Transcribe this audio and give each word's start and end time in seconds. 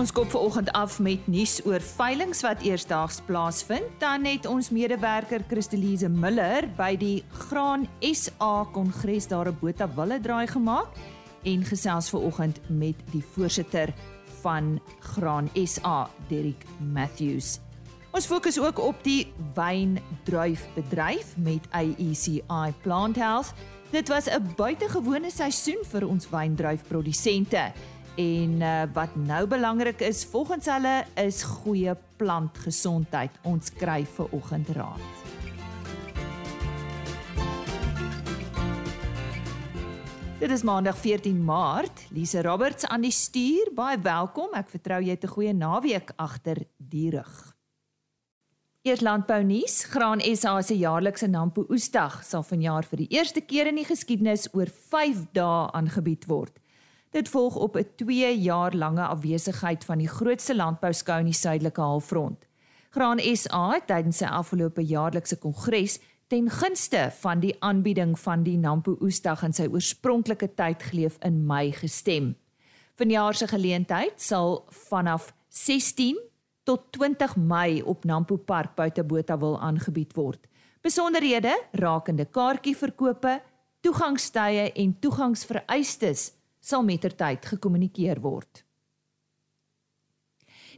Ons 0.00 0.14
kop 0.16 0.30
vanoggend 0.32 0.70
af 0.72 0.94
met 1.04 1.26
nuus 1.28 1.58
oor 1.68 1.82
veilinge 1.84 2.38
wat 2.40 2.62
eersdaags 2.64 3.18
plaasvind. 3.26 3.84
Dan 4.00 4.24
het 4.24 4.46
ons 4.48 4.70
medewerker 4.72 5.42
Christelise 5.50 6.08
Miller 6.08 6.64
by 6.78 6.94
die 6.96 7.18
Graan 7.36 7.84
SA 8.00 8.64
Kongres 8.72 9.28
daar 9.28 9.52
'n 9.52 9.58
Botha 9.60 9.88
Wille 9.96 10.20
draai 10.20 10.46
gemaak 10.46 10.88
en 11.44 11.64
gesels 11.64 12.08
vanoggend 12.08 12.60
met 12.68 12.96
die 13.12 13.24
voorsitter 13.34 13.92
van 14.40 14.80
Graan 15.00 15.50
SA, 15.54 16.08
Derek 16.28 16.64
Matthews. 16.78 17.60
Ons 18.10 18.26
fokus 18.26 18.58
ook 18.58 18.78
op 18.78 19.04
die 19.04 19.32
wyndruifbedryf 19.54 21.36
met 21.36 21.68
AECI 21.70 22.74
Plant 22.82 23.16
Health. 23.16 23.52
Dit 23.90 24.08
was 24.08 24.26
'n 24.30 24.54
buitengewone 24.56 25.30
seisoen 25.30 25.84
vir 25.84 26.08
ons 26.08 26.30
wyndruifprodusente. 26.30 27.72
En 28.20 28.60
uh, 28.60 28.82
wat 28.92 29.14
nou 29.16 29.46
belangrik 29.48 30.00
is 30.00 30.24
volgens 30.28 30.66
hulle 30.68 31.04
is 31.14 31.42
goeie 31.42 31.94
plantgesondheid. 32.20 33.38
Ons 33.48 33.72
kry 33.72 34.02
vir 34.16 34.34
oggend 34.36 34.68
raad. 34.76 35.06
Dit 40.40 40.52
is 40.52 40.64
Maandag 40.64 40.98
14 41.00 41.40
Maart. 41.44 42.04
Lise 42.12 42.42
Roberts 42.44 42.84
aan 42.86 43.08
die 43.08 43.14
stuur. 43.14 43.72
Baie 43.76 43.96
welkom. 44.04 44.52
Ek 44.56 44.68
vertrou 44.68 45.00
jy 45.00 45.16
het 45.16 45.24
'n 45.24 45.34
goeie 45.36 45.56
naweek 45.56 46.12
agter 46.16 46.64
die 46.76 47.10
rug. 47.16 47.56
Eers 48.82 49.00
landbou 49.00 49.42
nuus. 49.44 49.84
Graan 49.84 50.20
SA 50.20 50.60
se 50.62 50.76
jaarlikse 50.76 51.26
Nampo 51.26 51.64
Oesdag 51.70 52.24
sal 52.24 52.42
vanjaar 52.42 52.84
vir 52.84 52.96
die 52.96 53.12
eerste 53.16 53.40
keer 53.40 53.66
in 53.66 53.76
die 53.76 53.84
geskiedenis 53.84 54.48
oor 54.52 54.68
5 54.68 55.32
dae 55.32 55.70
aangebied 55.72 56.26
word. 56.26 56.59
Dit 57.10 57.28
volg 57.28 57.56
op 57.56 57.76
'n 57.76 57.86
2 57.96 58.38
jaar 58.40 58.74
lange 58.74 59.06
afwesigheid 59.06 59.84
van 59.84 59.98
die 59.98 60.08
grootste 60.08 60.56
landbouskou 60.56 61.18
in 61.18 61.24
die 61.24 61.34
suidelike 61.34 61.80
halfrond. 61.80 62.46
Graan 62.90 63.18
SA 63.36 63.70
het 63.70 63.86
tydens 63.86 64.16
sy 64.16 64.24
afgelope 64.24 64.84
jaarlikse 64.86 65.38
kongres 65.38 65.98
ten 66.26 66.50
gunste 66.50 67.10
van 67.20 67.40
die 67.40 67.56
aanbieding 67.58 68.18
van 68.18 68.42
die 68.42 68.56
Nampo 68.56 68.96
Oesdag 69.00 69.42
in 69.42 69.52
sy 69.52 69.66
oorspronklike 69.66 70.54
tyd 70.54 70.82
geleef 70.82 71.16
in 71.26 71.46
Mei 71.46 71.72
gestem. 71.72 72.36
Vanjaar 72.94 73.34
se 73.34 73.46
geleentheid 73.46 74.22
sal 74.22 74.64
vanaf 74.68 75.34
16 75.48 76.18
tot 76.62 76.92
20 76.92 77.36
Mei 77.36 77.82
op 77.82 78.04
Nampo 78.04 78.36
Park 78.36 78.74
buite 78.74 79.04
Botawil 79.04 79.60
aangebied 79.60 80.14
word. 80.14 80.46
Besonderhede 80.80 81.62
rakende 81.72 82.24
kaartjieverkope, 82.24 83.40
toegangstye 83.80 84.72
en 84.72 84.98
toegangsvereistes 85.00 86.39
sal 86.60 86.84
mettertyd 86.84 87.46
gekommunikeer 87.46 88.20
word. 88.20 88.64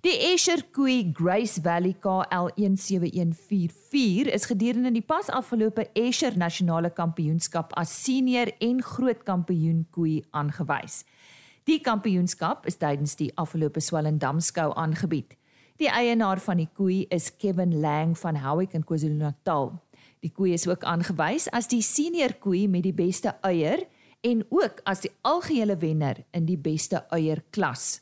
Die 0.03 0.19
Esher 0.33 0.65
Koei 0.75 1.13
Grace 1.15 1.61
Valley 1.63 1.95
KL17144 2.03 4.27
is 4.35 4.51
gedurende 4.51 4.91
die 4.91 5.07
pas 5.07 5.31
afgelope 5.31 5.87
Esher 5.95 6.35
Nasionale 6.37 6.91
Kampioenskap 6.91 7.71
as 7.79 8.03
senior 8.03 8.51
en 8.59 8.83
groot 8.83 9.23
kampioen 9.23 9.87
koei 9.95 10.27
aangewys. 10.35 11.07
Die 11.71 11.79
kampioenskap 11.79 12.67
is 12.67 12.83
tydens 12.83 13.15
die 13.15 13.31
afgelope 13.39 13.79
Swellendam 13.79 14.43
skou 14.43 14.75
aangebied. 14.75 15.39
Die 15.79 15.87
eienaar 15.87 16.43
van 16.43 16.59
die 16.59 16.67
koei 16.75 17.07
is 17.07 17.31
Kevin 17.39 17.79
Lang 17.81 18.19
van 18.19 18.37
Howick 18.43 18.75
in 18.75 18.83
KwaZulu-Natal. 18.83 19.79
Die 20.19 20.35
koei 20.35 20.59
is 20.59 20.67
ook 20.67 20.83
aangewys 20.83 21.47
as 21.55 21.71
die 21.71 21.83
senior 21.83 22.35
koei 22.43 22.67
met 22.67 22.83
die 22.83 22.95
beste 22.95 23.39
eier 23.47 23.87
en 24.23 24.45
ook 24.51 24.81
as 24.87 25.03
die 25.03 25.11
algehele 25.27 25.77
wenner 25.77 26.23
in 26.31 26.47
die 26.47 26.59
beste 26.59 27.03
eier 27.11 27.43
klas. 27.51 28.01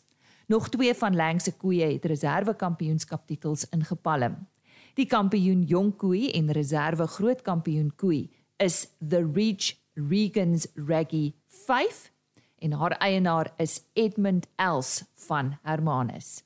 Nog 0.51 0.69
twee 0.69 0.95
van 0.95 1.17
Lang 1.17 1.41
se 1.41 1.53
koeie 1.57 1.93
het 1.93 2.05
reserve 2.05 2.55
kampioenskap 2.55 3.27
titels 3.27 3.67
ingepalm. 3.73 4.37
Die 4.99 5.07
kampioen 5.07 5.63
jong 5.63 5.95
koei 5.97 6.31
en 6.37 6.53
reserve 6.53 7.07
groot 7.07 7.43
kampioen 7.47 7.93
koei 7.97 8.29
is 8.59 8.89
The 8.99 9.23
Reach 9.23 9.77
Regans 9.95 10.67
Raggy 10.75 11.33
5 11.67 12.11
en 12.61 12.73
haar 12.73 12.97
eienaar 12.99 13.53
is 13.57 13.81
Edmund 13.93 14.47
Els 14.57 15.05
van 15.27 15.55
Hermanus. 15.63 16.43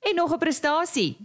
En 0.00 0.14
nog 0.14 0.34
'n 0.34 0.38
prestasie. 0.38 1.16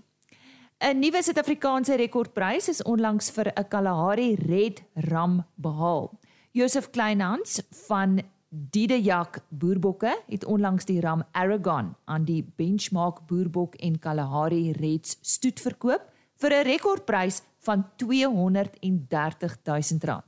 'n 0.79 0.99
Nuwe 0.99 1.23
Suid-Afrikaanse 1.23 1.95
rekordprys 1.95 2.69
is 2.69 2.83
onlangs 2.83 3.29
vir 3.31 3.51
'n 3.51 3.67
Kalahari 3.67 4.35
Red 4.35 4.83
Ram 4.93 5.45
behaal. 5.55 6.19
Josef 6.51 6.89
Kleinhans 6.89 7.61
van 7.85 8.21
Didejak 8.49 9.39
Boerbokke 9.49 10.21
het 10.27 10.45
onlangs 10.45 10.85
die 10.85 11.01
ram 11.01 11.23
Aragon 11.31 11.95
aan 12.05 12.23
die 12.25 12.41
Benchmark 12.55 13.27
Boerbok 13.27 13.75
en 13.75 13.99
Kalahari 13.99 14.71
Reds 14.71 15.17
stoet 15.21 15.59
verkoop 15.61 16.07
vir 16.41 16.51
'n 16.53 16.63
rekordprys 16.65 17.41
van 17.59 17.85
R230 18.01 19.61
000. 19.63 20.21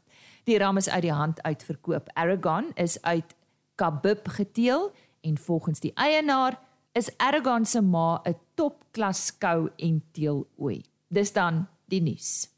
Die 0.44 0.58
ram 0.58 0.78
is 0.78 0.90
uit 0.90 1.02
die 1.02 1.12
hand 1.12 1.42
uitverkoop. 1.42 2.10
Aragon 2.14 2.72
is 2.76 3.02
uit 3.02 3.36
Kabib 3.76 4.28
geteel 4.28 4.92
en 5.22 5.38
volgens 5.38 5.80
die 5.80 5.94
eienaar 5.96 6.60
is 6.92 7.18
Aragon 7.18 7.66
se 7.66 7.81
ma 7.81 8.22
'n 8.24 8.36
topklas 8.54 9.26
skou 9.26 9.70
en 9.78 10.04
teelooi. 10.12 10.84
Dis 11.08 11.34
dan 11.34 11.68
die 11.86 12.02
nuus. 12.02 12.50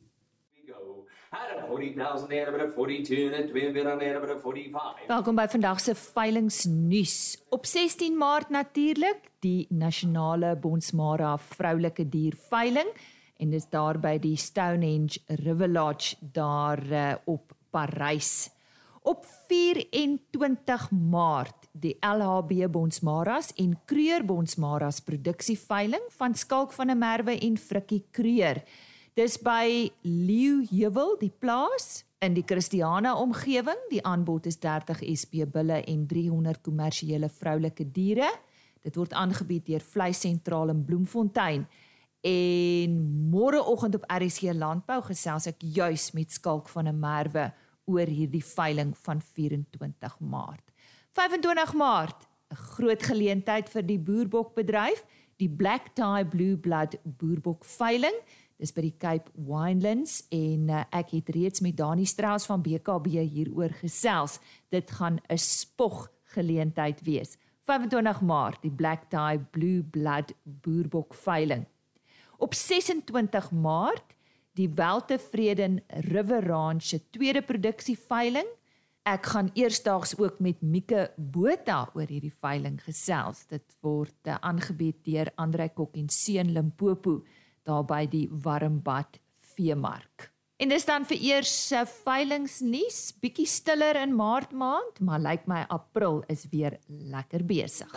Welkom 5.08 5.36
by 5.36 5.46
vandag 5.48 5.80
se 5.80 5.96
veilingnuus. 5.96 7.18
Op 7.50 7.66
16 7.66 8.18
Maart 8.18 8.50
natuurlik 8.50 9.30
die 9.40 9.68
nasionale 9.70 10.56
Bonsmara 10.56 11.38
vroulike 11.38 12.06
dier 12.10 12.36
veiling 12.50 12.90
en 13.38 13.50
dit 13.52 13.60
is 13.60 13.70
daar 13.70 14.00
by 14.00 14.18
die 14.24 14.36
Stonehenge 14.38 15.20
River 15.44 15.70
Lodge 15.70 16.16
daar 16.20 16.84
uh, 16.92 17.14
op 17.26 17.56
Parys. 17.72 18.50
Op 19.04 19.26
24 19.48 20.92
Maart 20.92 21.68
die 21.72 21.98
LHB 22.00 22.70
Bonsmaras 22.72 23.52
en 23.60 23.76
Kreur 23.86 24.24
Bonsmaras 24.26 25.02
produksieveiling 25.04 26.06
van 26.18 26.36
Skalk 26.36 26.74
van 26.74 26.88
der 26.88 26.98
Merwe 26.98 27.36
en 27.40 27.58
Frikkie 27.58 28.06
Kreur. 28.12 28.62
Dis 29.14 29.36
by 29.38 29.92
Leeuhewel, 30.02 31.12
die 31.22 31.30
plaas 31.30 32.02
in 32.26 32.34
die 32.34 32.46
Christiana 32.50 33.12
omgewing. 33.22 33.78
Die 33.92 34.02
aanbod 34.10 34.48
is 34.50 34.58
30 34.58 35.04
SP 35.06 35.46
bulle 35.54 35.84
en 35.86 36.08
300 36.10 36.64
kommersiële 36.66 37.30
vroulike 37.30 37.86
diere. 37.94 38.32
Dit 38.82 38.98
word 38.98 39.14
aangebied 39.14 39.68
deur 39.70 39.86
Vleis 39.86 40.24
Sentraal 40.26 40.74
in 40.74 40.82
Bloemfontein. 40.88 41.68
En 42.26 42.98
môreoggend 43.30 44.00
op 44.00 44.10
RSC 44.10 44.50
Landbou 44.58 44.98
gesels 45.06 45.46
ek 45.52 45.62
juis 45.62 46.10
met 46.18 46.34
Skalk 46.34 46.72
van 46.74 46.90
'n 46.90 47.00
Merwe 47.00 47.52
oor 47.86 48.10
hierdie 48.10 48.44
veiling 48.44 48.98
van 48.98 49.22
24 49.22 50.20
Maart. 50.20 50.72
25 51.14 51.74
Maart, 51.74 52.26
'n 52.50 52.56
groot 52.56 53.04
geleentheid 53.04 53.70
vir 53.70 53.86
die 53.86 54.00
boerbokbedryf, 54.00 55.06
die 55.38 55.50
Black 55.50 55.94
Tie 55.96 56.26
Blue 56.26 56.58
Blood 56.58 56.98
boerbok 57.04 57.66
veiling. 57.66 58.16
Dis 58.58 58.74
by 58.74 58.82
die 58.86 58.98
Cape 58.98 59.32
Winelands 59.34 60.22
en 60.34 60.70
uh, 60.70 60.84
ek 60.94 61.16
het 61.18 61.30
reeds 61.36 61.64
met 61.66 61.78
Dani 61.78 62.06
Strauss 62.06 62.46
van 62.46 62.62
BKB 62.62 63.24
hieroor 63.24 63.74
gesels. 63.82 64.40
Dit 64.70 64.92
gaan 64.92 65.20
'n 65.30 65.38
spog 65.38 66.10
geleentheid 66.36 67.02
wees. 67.02 67.38
25 67.66 68.22
Maart, 68.22 68.62
die 68.62 68.72
Black 68.72 69.10
Tie 69.10 69.40
Blue 69.52 69.84
Blood 69.84 70.34
Boerbok 70.44 71.14
veiling. 71.14 71.66
Op 72.38 72.54
26 72.54 73.52
Maart, 73.52 74.16
die 74.54 74.70
Weltevreden 74.70 75.82
River 75.88 76.44
Ranch 76.48 76.84
se 76.84 77.00
tweede 77.10 77.42
produksie 77.42 77.98
veiling. 77.98 78.48
Ek 79.04 79.26
gaan 79.34 79.50
eersdaags 79.54 80.18
ook 80.18 80.40
met 80.40 80.62
Mieke 80.62 81.12
Botha 81.18 81.90
oor 81.94 82.08
hierdie 82.08 82.34
veiling 82.40 82.78
gesels. 82.84 83.46
Dit 83.48 83.76
word 83.84 84.16
uh, 84.28 84.38
aangebied 84.40 85.02
deur 85.04 85.32
Andrei 85.36 85.70
Kok 85.74 85.98
en 86.00 86.10
Seun 86.10 86.54
Limpopo 86.56 87.24
daar 87.64 87.86
by 87.86 88.06
die 88.10 88.30
Warmbad 88.32 89.20
veemark. 89.56 90.34
En 90.62 90.70
dis 90.70 90.86
dan 90.86 91.02
vir 91.10 91.18
eers 91.20 91.68
se 91.68 91.80
veilingsnuus, 91.90 93.14
bietjie 93.20 93.48
stiller 93.50 93.96
in 94.00 94.16
Maart 94.16 94.52
maand, 94.56 95.00
maar 95.04 95.20
lyk 95.20 95.30
like 95.30 95.44
my 95.50 95.66
April 95.74 96.24
is 96.32 96.46
weer 96.52 96.78
lekker 96.88 97.46
besig. 97.46 97.92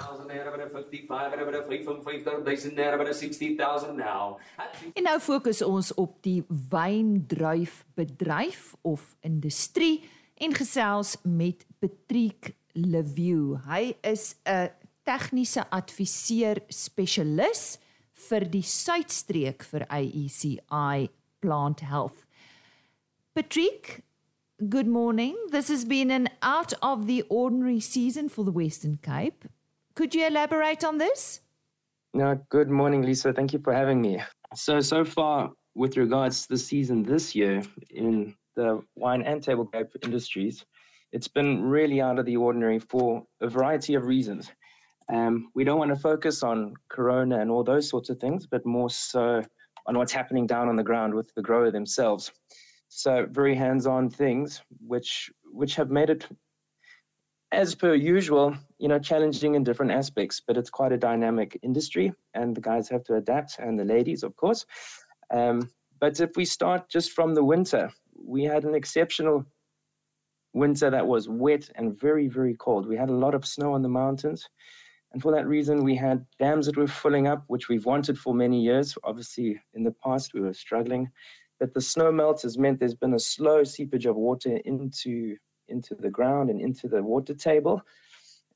En 4.96 5.02
nou 5.06 5.20
fokus 5.22 5.62
ons 5.62 5.94
op 5.94 6.22
die 6.26 6.44
wyndruifbedryf 6.48 8.74
of 8.82 9.16
industrie 9.20 10.04
en 10.42 10.54
gesels 10.56 11.16
met 11.22 11.66
Patrick 11.78 12.56
Leview. 12.72 13.56
Hy 13.68 13.94
is 14.02 14.34
'n 14.42 14.70
tegniese 15.04 15.70
adviseur 15.70 16.60
spesialis 16.68 17.78
vir 18.28 18.46
die 18.50 18.62
suidstreek 18.62 19.64
vir 19.70 19.87
AECI 19.90 21.08
Plant 21.40 21.81
Health. 21.81 22.25
Patrick, 23.34 24.02
good 24.69 24.87
morning. 24.87 25.37
This 25.50 25.69
has 25.69 25.84
been 25.84 26.11
an 26.11 26.28
out 26.43 26.73
of 26.82 27.06
the 27.06 27.23
ordinary 27.28 27.81
season 27.81 28.28
for 28.28 28.44
the 28.44 28.52
Western 28.52 28.99
Cape. 29.02 29.44
Could 29.94 30.14
you 30.14 30.26
elaborate 30.26 30.84
on 30.84 30.99
this? 30.99 31.40
No, 32.14 32.40
good 32.49 32.70
morning, 32.70 33.02
Lisa. 33.02 33.32
Thank 33.32 33.52
you 33.52 33.58
for 33.58 33.73
having 33.73 34.00
me. 34.00 34.23
So, 34.55 34.81
so 34.81 35.05
far, 35.05 35.52
with 35.75 35.96
regards 35.96 36.43
to 36.43 36.49
the 36.49 36.58
season 36.58 37.02
this 37.02 37.34
year 37.34 37.62
in 37.90 38.34
the 38.55 38.82
wine 38.94 39.23
and 39.23 39.43
table 39.43 39.64
grape 39.64 39.88
industries, 40.02 40.64
it's 41.12 41.28
been 41.28 41.62
really 41.62 42.00
out 42.00 42.19
of 42.19 42.25
the 42.25 42.37
ordinary 42.37 42.78
for 42.78 43.23
a 43.40 43.49
variety 43.49 43.94
of 43.94 44.06
reasons. 44.06 44.50
Um, 45.12 45.50
we 45.55 45.64
don't 45.64 45.79
want 45.79 45.91
to 45.94 46.00
focus 46.00 46.43
on 46.43 46.75
Corona 46.88 47.41
and 47.41 47.50
all 47.50 47.62
those 47.62 47.88
sorts 47.88 48.11
of 48.11 48.19
things, 48.19 48.47
but 48.47 48.67
more 48.67 48.91
so 48.91 49.43
on 49.87 49.97
what's 49.97 50.12
happening 50.12 50.47
down 50.47 50.69
on 50.69 50.76
the 50.76 50.82
ground 50.82 51.14
with 51.14 51.32
the 51.35 51.43
grower 51.43 51.70
themselves. 51.70 52.32
So 52.88 53.26
very 53.31 53.55
hands-on 53.55 54.11
things, 54.11 54.62
which 54.81 55.31
which 55.53 55.76
have 55.76 55.91
made 55.91 56.11
it, 56.11 56.26
as 57.53 57.75
per 57.75 57.94
usual, 57.94 58.56
you 58.79 58.88
know, 58.88 58.99
challenging 58.99 59.55
in 59.55 59.64
different 59.64 59.93
aspects. 59.93 60.43
But 60.47 60.56
it's 60.56 60.70
quite 60.70 60.93
a 60.93 60.99
dynamic 60.99 61.59
industry, 61.62 62.12
and 62.35 62.56
the 62.56 62.61
guys 62.61 62.88
have 62.88 63.05
to 63.05 63.14
adapt, 63.14 63.59
and 63.59 63.79
the 63.79 63.85
ladies, 63.85 64.23
of 64.23 64.35
course. 64.37 64.67
Um, 65.32 65.70
but 66.00 66.20
if 66.20 66.37
we 66.37 66.44
start 66.44 66.88
just 66.88 67.12
from 67.12 67.35
the 67.35 67.44
winter, 67.44 67.91
we 68.14 68.44
had 68.44 68.64
an 68.64 68.75
exceptional 68.75 69.44
winter 70.52 70.91
that 70.91 71.06
was 71.06 71.29
wet 71.29 71.70
and 71.75 71.99
very, 71.99 72.29
very 72.29 72.55
cold. 72.55 72.88
We 72.88 72.97
had 72.97 73.11
a 73.11 73.14
lot 73.14 73.35
of 73.35 73.47
snow 73.47 73.75
on 73.75 73.82
the 73.82 73.88
mountains. 73.88 74.49
And 75.16 75.22
for 75.22 75.32
that 75.32 75.46
reason, 75.46 75.82
we 75.82 75.96
had 75.96 76.26
dams 76.38 76.66
that 76.66 76.76
were 76.76 76.86
filling 76.86 77.26
up, 77.26 77.42
which 77.46 77.70
we've 77.70 77.86
wanted 77.86 78.18
for 78.18 78.34
many 78.34 78.60
years. 78.60 78.98
Obviously, 79.02 79.58
in 79.72 79.82
the 79.82 79.94
past, 80.04 80.34
we 80.34 80.42
were 80.42 80.52
struggling. 80.52 81.10
But 81.58 81.72
the 81.72 81.80
snow 81.80 82.12
melt 82.12 82.42
has 82.42 82.58
meant 82.58 82.78
there's 82.78 82.94
been 82.94 83.14
a 83.14 83.18
slow 83.18 83.64
seepage 83.64 84.04
of 84.04 84.14
water 84.14 84.58
into, 84.66 85.38
into 85.68 85.94
the 85.94 86.10
ground 86.10 86.50
and 86.50 86.60
into 86.60 86.86
the 86.86 87.02
water 87.02 87.32
table 87.32 87.80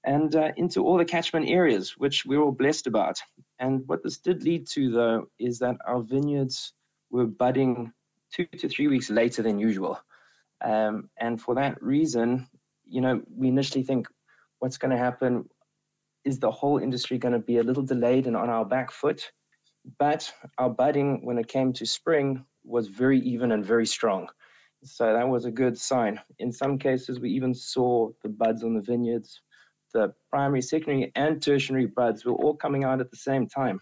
and 0.05 0.37
uh, 0.37 0.53
into 0.59 0.85
all 0.85 0.99
the 0.99 1.05
catchment 1.07 1.49
areas, 1.49 1.97
which 1.97 2.27
we're 2.27 2.43
all 2.43 2.53
blessed 2.53 2.87
about. 2.87 3.19
And 3.59 3.83
what 3.87 4.03
this 4.03 4.19
did 4.19 4.43
lead 4.43 4.67
to, 4.73 4.91
though, 4.91 5.31
is 5.39 5.59
that 5.61 5.79
our 5.87 6.03
vineyards 6.03 6.75
were 7.11 7.27
budding 7.27 7.91
two 8.35 8.45
to 8.59 8.69
three 8.69 8.89
weeks 8.89 9.09
later 9.09 9.41
than 9.41 9.59
usual. 9.59 9.99
Um, 10.61 11.09
and 11.17 11.41
for 11.41 11.55
that 11.55 11.83
reason, 11.83 12.47
you 12.85 13.01
know, 13.01 13.23
we 13.35 13.49
initially 13.49 13.83
think 13.83 14.09
what's 14.59 14.77
going 14.77 14.91
to 14.91 15.03
happen 15.03 15.49
is 16.25 16.39
the 16.39 16.51
whole 16.51 16.79
industry 16.79 17.19
going 17.19 17.33
to 17.33 17.39
be 17.39 17.59
a 17.59 17.63
little 17.63 17.83
delayed 17.83 18.27
and 18.27 18.37
on 18.37 18.51
our 18.51 18.65
back 18.65 18.91
foot. 18.91 19.31
But 19.99 20.31
our 20.59 20.71
budding, 20.71 21.25
when 21.25 21.39
it 21.39 21.49
came 21.49 21.73
to 21.75 21.87
spring, 21.87 22.45
was 22.65 22.89
very 22.89 23.19
even 23.21 23.53
and 23.53 23.65
very 23.65 23.87
strong. 23.87 24.29
So 24.85 25.13
that 25.13 25.29
was 25.29 25.45
a 25.45 25.51
good 25.51 25.79
sign. 25.79 26.21
In 26.39 26.53
some 26.53 26.79
cases, 26.79 27.21
we 27.21 27.31
even 27.31 27.55
saw 27.55 28.11
the 28.23 28.29
buds 28.29 28.63
on 28.63 28.75
the 28.75 28.81
vineyards, 28.81 29.41
the 29.93 30.13
primary, 30.31 30.63
secondary, 30.63 31.13
and 31.17 31.43
tertiary 31.43 31.87
buds 31.87 32.25
were 32.25 32.33
all 32.33 32.55
coming 32.55 32.85
out 32.85 33.01
at 33.01 33.11
the 33.11 33.17
same 33.17 33.47
time. 33.47 33.81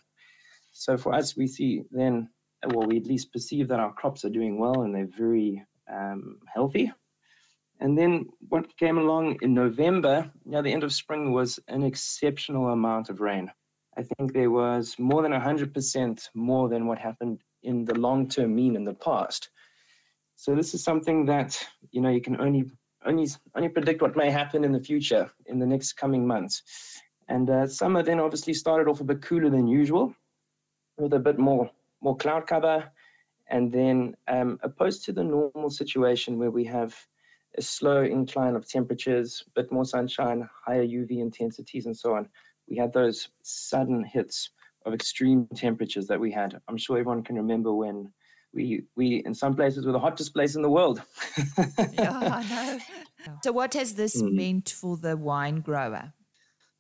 So 0.73 0.97
for 0.97 1.15
us, 1.15 1.37
we 1.37 1.47
see 1.47 1.83
then, 1.91 2.29
well, 2.69 2.87
we 2.87 2.99
at 2.99 3.07
least 3.07 3.33
perceive 3.33 3.69
that 3.69 3.81
our 3.81 3.93
crops 3.93 4.25
are 4.25 4.31
doing 4.31 4.59
well 4.59 4.83
and 4.83 4.95
they're 4.95 5.09
very 5.17 5.65
um, 5.93 6.39
healthy. 6.53 6.93
And 7.81 7.97
then 7.97 8.29
what 8.49 8.77
came 8.77 8.99
along 8.99 9.39
in 9.43 9.55
November, 9.55 10.31
near 10.45 10.63
the 10.63 10.73
end 10.73 10.83
of 10.83 10.93
spring, 10.93 11.33
was 11.33 11.61
an 11.69 11.85
exceptional 11.85 12.69
amount 12.69 13.09
of 13.09 13.21
rain. 13.21 13.51
I 13.97 14.03
think 14.03 14.33
there 14.33 14.51
was 14.51 14.97
more 14.99 15.23
than 15.23 15.33
100% 15.33 16.29
more 16.35 16.69
than 16.69 16.87
what 16.87 16.99
happened 16.99 17.41
in 17.63 17.85
the 17.85 17.95
long-term 17.95 18.55
mean 18.55 18.77
in 18.77 18.85
the 18.85 18.95
past. 18.95 19.51
So 20.37 20.55
this 20.55 20.73
is 20.73 20.85
something 20.85 21.27
that 21.27 21.59
you 21.91 22.01
know 22.01 22.11
you 22.11 22.21
can 22.21 22.41
only 22.41 22.71
only 23.05 23.29
only 23.57 23.69
predict 23.69 24.03
what 24.03 24.17
may 24.17 24.31
happen 24.31 24.65
in 24.65 24.73
the 24.73 24.81
future 24.81 25.31
in 25.47 25.59
the 25.59 25.67
next 25.67 25.95
coming 25.95 26.25
months. 26.25 26.63
And 27.29 27.51
uh, 27.51 27.67
summer 27.67 28.03
then 28.05 28.21
obviously 28.21 28.55
started 28.55 28.89
off 28.89 29.01
a 29.01 29.05
bit 29.05 29.21
cooler 29.21 29.51
than 29.51 29.67
usual, 29.67 30.15
with 30.97 31.13
a 31.13 31.19
bit 31.19 31.39
more 31.39 31.69
more 32.01 32.17
cloud 32.17 32.47
cover, 32.47 32.89
and 33.49 33.73
then 33.73 34.17
um, 34.29 34.61
opposed 34.63 35.05
to 35.07 35.13
the 35.13 35.25
normal 35.25 35.71
situation 35.71 36.39
where 36.39 36.53
we 36.53 36.65
have 36.65 36.95
a 37.57 37.63
slow 37.63 38.03
incline 38.03 38.57
of 38.57 38.69
temperatures, 38.69 39.45
a 39.47 39.63
bit 39.63 39.73
more 39.73 39.85
sunshine, 39.85 40.49
higher 40.67 40.85
UV 40.85 41.19
intensities, 41.19 41.87
and 41.87 41.97
so 41.97 42.15
on. 42.15 42.29
We 42.69 42.77
had 42.77 42.93
those 42.93 43.29
sudden 43.43 44.05
hits 44.05 44.51
of 44.85 44.95
extreme 44.95 45.49
temperatures 45.55 46.07
that 46.07 46.21
we 46.21 46.31
had. 46.31 46.61
I'm 46.69 46.77
sure 46.77 46.99
everyone 46.99 47.23
can 47.23 47.37
remember 47.37 47.73
when 47.73 48.13
we 48.55 48.83
we 48.97 49.23
in 49.27 49.35
some 49.35 49.55
places 49.55 49.85
were 49.85 49.93
the 49.93 49.99
hottest 49.99 50.33
place 50.33 50.57
in 50.57 50.63
the 50.63 50.71
world. 50.71 51.03
yeah, 51.93 52.19
I 52.19 52.49
know. 52.49 52.79
So, 53.43 53.53
what 53.53 53.75
has 53.75 53.95
this 53.95 54.23
mm. 54.23 54.33
meant 54.33 54.71
for 54.71 54.97
the 54.97 55.17
wine 55.17 55.61
grower? 55.61 56.15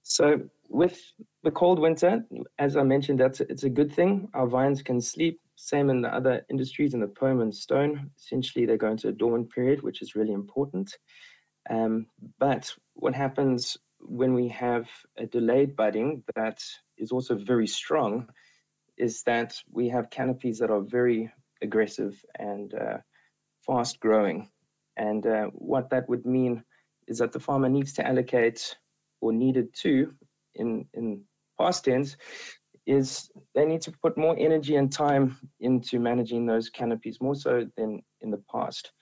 So, 0.02 0.40
with 0.68 0.98
the 1.42 1.50
cold 1.50 1.78
winter, 1.78 2.24
as 2.58 2.76
I 2.76 2.84
mentioned, 2.84 3.18
that's 3.20 3.40
it's 3.40 3.64
a 3.64 3.68
good 3.68 3.92
thing. 3.92 4.28
Our 4.34 4.46
vines 4.46 4.80
can 4.80 5.00
sleep 5.00 5.40
same 5.60 5.90
in 5.90 6.02
the 6.02 6.14
other 6.14 6.46
industries 6.48 6.94
in 6.94 7.00
the 7.00 7.08
poem 7.08 7.40
and 7.40 7.52
stone. 7.52 8.10
Essentially, 8.16 8.64
they 8.64 8.76
go 8.76 8.92
into 8.92 9.08
a 9.08 9.12
dormant 9.12 9.50
period, 9.50 9.82
which 9.82 10.02
is 10.02 10.14
really 10.14 10.32
important. 10.32 10.96
Um, 11.68 12.06
but 12.38 12.72
what 12.94 13.14
happens 13.14 13.76
when 13.98 14.34
we 14.34 14.48
have 14.48 14.86
a 15.16 15.26
delayed 15.26 15.74
budding 15.74 16.22
that 16.36 16.62
is 16.96 17.10
also 17.10 17.34
very 17.34 17.66
strong 17.66 18.28
is 18.96 19.24
that 19.24 19.56
we 19.68 19.88
have 19.88 20.10
canopies 20.10 20.60
that 20.60 20.70
are 20.70 20.80
very 20.80 21.32
aggressive 21.60 22.24
and 22.38 22.72
uh, 22.74 22.98
fast 23.66 23.98
growing. 23.98 24.48
And 24.96 25.26
uh, 25.26 25.46
what 25.46 25.90
that 25.90 26.08
would 26.08 26.24
mean 26.24 26.62
is 27.08 27.18
that 27.18 27.32
the 27.32 27.40
farmer 27.40 27.68
needs 27.68 27.94
to 27.94 28.06
allocate 28.06 28.76
or 29.20 29.32
needed 29.32 29.74
to, 29.82 30.14
in, 30.54 30.86
in 30.94 31.24
past 31.58 31.84
tense, 31.84 32.16
is 32.88 33.30
they 33.54 33.66
need 33.66 33.82
to 33.82 33.92
put 34.02 34.16
more 34.16 34.34
energy 34.38 34.76
and 34.76 34.90
time 34.90 35.36
into 35.60 36.00
managing 36.00 36.46
those 36.46 36.70
canopies 36.70 37.20
more 37.20 37.34
so 37.34 37.66
than 37.76 38.02
in 38.22 38.30
the 38.30 38.42
past. 38.50 38.92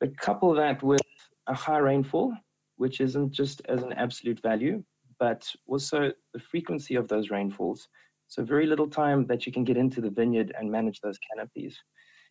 But 0.00 0.16
couple 0.18 0.54
that 0.54 0.82
with 0.82 1.02
a 1.48 1.54
high 1.54 1.78
rainfall, 1.78 2.32
which 2.76 3.00
isn't 3.00 3.32
just 3.32 3.60
as 3.68 3.82
an 3.82 3.92
absolute 3.94 4.40
value, 4.40 4.84
but 5.18 5.44
also 5.66 6.12
the 6.32 6.38
frequency 6.38 6.94
of 6.94 7.08
those 7.08 7.30
rainfalls. 7.30 7.88
So 8.28 8.44
very 8.44 8.66
little 8.66 8.88
time 8.88 9.26
that 9.26 9.46
you 9.46 9.52
can 9.52 9.64
get 9.64 9.76
into 9.76 10.00
the 10.00 10.10
vineyard 10.10 10.54
and 10.56 10.70
manage 10.70 11.00
those 11.00 11.18
canopies. 11.28 11.76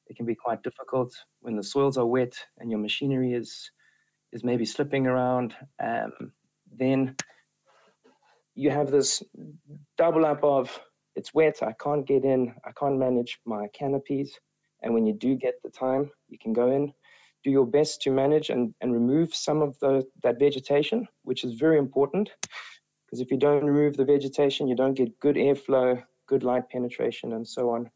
It 0.08 0.16
can 0.16 0.26
be 0.26 0.36
quite 0.36 0.64
difficult 0.64 1.14
when 1.42 1.58
the 1.58 1.64
soils 1.64 1.98
are 1.98 2.06
wet 2.06 2.34
and 2.60 2.72
your 2.72 2.80
machinery 2.80 3.34
is 3.34 3.70
is 4.32 4.44
maybe 4.44 4.66
slipping 4.66 5.06
around. 5.06 5.54
Um, 5.84 6.32
then 6.76 7.16
you 8.56 8.72
have 8.72 8.90
this 8.90 9.22
double 9.98 10.26
up 10.26 10.44
of 10.44 10.80
it's 11.16 11.34
wet, 11.34 11.62
I 11.62 11.74
can't 11.84 12.06
get 12.06 12.24
in, 12.24 12.54
I 12.66 12.72
can't 12.72 12.98
manage 12.98 13.40
my 13.46 13.68
canopies. 13.74 14.40
And 14.82 14.94
when 14.94 15.06
you 15.06 15.14
do 15.14 15.36
get 15.36 15.56
the 15.64 15.70
time, 15.70 16.12
you 16.28 16.38
can 16.38 16.54
go 16.54 16.72
in, 16.72 16.94
do 17.44 17.52
your 17.52 17.66
best 17.66 18.02
to 18.02 18.12
manage 18.12 18.50
and, 18.50 18.74
and 18.82 18.94
remove 18.94 19.34
some 19.34 19.62
of 19.62 19.78
the, 19.80 20.04
that 20.24 20.40
vegetation, 20.40 21.08
which 21.24 21.44
is 21.44 21.54
very 21.54 21.78
important. 21.78 22.30
Because 23.06 23.22
if 23.22 23.32
you 23.32 23.38
don't 23.38 23.66
remove 23.66 23.96
the 23.96 24.06
vegetation, 24.06 24.68
you 24.68 24.76
don't 24.76 24.96
get 24.96 25.20
good 25.20 25.36
airflow, 25.36 26.02
good 26.28 26.44
light 26.44 26.68
penetration, 26.70 27.34
and 27.34 27.48
so 27.48 27.70
on. 27.70 27.90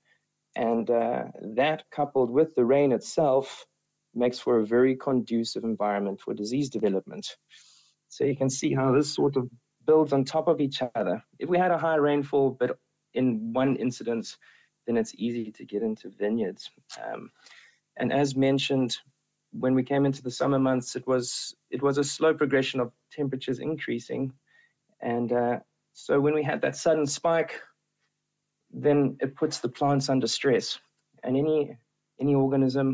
And 0.56 0.90
uh, 0.90 1.26
that, 1.56 1.84
coupled 1.92 2.30
with 2.30 2.56
the 2.56 2.66
rain 2.66 2.92
itself, 2.92 3.66
makes 4.14 4.40
for 4.40 4.60
a 4.60 4.66
very 4.66 4.96
conducive 4.96 5.64
environment 5.64 6.20
for 6.22 6.34
disease 6.34 6.70
development. 6.70 7.28
So 8.10 8.24
you 8.24 8.36
can 8.36 8.50
see 8.50 8.74
how 8.74 8.92
this 8.92 9.14
sort 9.14 9.38
of 9.38 9.50
builds 9.86 10.14
on 10.14 10.24
top 10.24 10.48
of 10.48 10.60
each 10.60 10.82
other. 10.96 11.24
If 11.40 11.50
we 11.50 11.58
had 11.58 11.72
a 11.72 11.78
high 11.78 11.96
rainfall, 11.96 12.58
but 12.60 12.78
in 13.18 13.54
one 13.54 13.76
incidence, 13.76 14.38
then 14.86 14.98
it's 14.98 15.14
easy 15.18 15.52
to 15.52 15.66
get 15.66 15.84
into 15.84 16.10
vineyards. 16.10 16.72
Um, 17.04 17.32
and 17.98 18.14
as 18.14 18.36
mentioned, 18.36 18.98
when 19.52 19.74
we 19.74 19.84
came 19.84 20.06
into 20.06 20.22
the 20.22 20.32
summer 20.32 20.60
months, 20.60 20.96
it 20.96 21.06
was 21.08 21.56
it 21.70 21.82
was 21.82 21.98
a 21.98 22.04
slow 22.04 22.34
progression 22.34 22.80
of 22.80 22.92
temperatures 23.12 23.60
increasing, 23.60 24.32
and 25.02 25.32
uh, 25.32 25.60
so 25.94 26.20
when 26.20 26.36
we 26.36 26.44
had 26.44 26.62
that 26.62 26.76
sudden 26.76 27.08
spike, 27.08 27.60
then 28.72 29.18
it 29.20 29.36
puts 29.36 29.60
the 29.60 29.70
plants 29.70 30.10
under 30.10 30.28
stress, 30.28 30.80
and 31.24 31.36
any 31.36 31.78
any 32.20 32.36
organism 32.36 32.94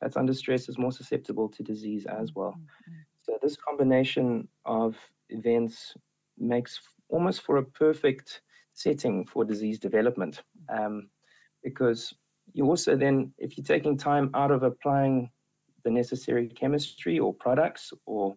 that's 0.00 0.16
under 0.16 0.32
stress 0.32 0.68
is 0.68 0.78
more 0.78 0.92
susceptible 0.92 1.48
to 1.48 1.62
disease 1.62 2.06
as 2.06 2.34
well. 2.34 2.52
Mm-hmm. 2.52 3.00
So 3.22 3.38
this 3.42 3.56
combination 3.56 4.48
of 4.64 4.96
events 5.28 5.94
makes 6.38 6.80
almost 7.08 7.42
for 7.42 7.58
a 7.58 7.64
perfect 7.64 8.40
setting 8.74 9.26
for 9.26 9.44
disease 9.44 9.78
development. 9.78 10.42
Um, 10.68 11.10
because 11.62 12.14
you 12.52 12.64
also 12.66 12.96
then, 12.96 13.32
if 13.38 13.56
you're 13.56 13.64
taking 13.64 13.96
time 13.96 14.30
out 14.34 14.50
of 14.50 14.62
applying 14.62 15.30
the 15.84 15.90
necessary 15.90 16.48
chemistry 16.48 17.18
or 17.18 17.34
products 17.34 17.92
or 18.06 18.36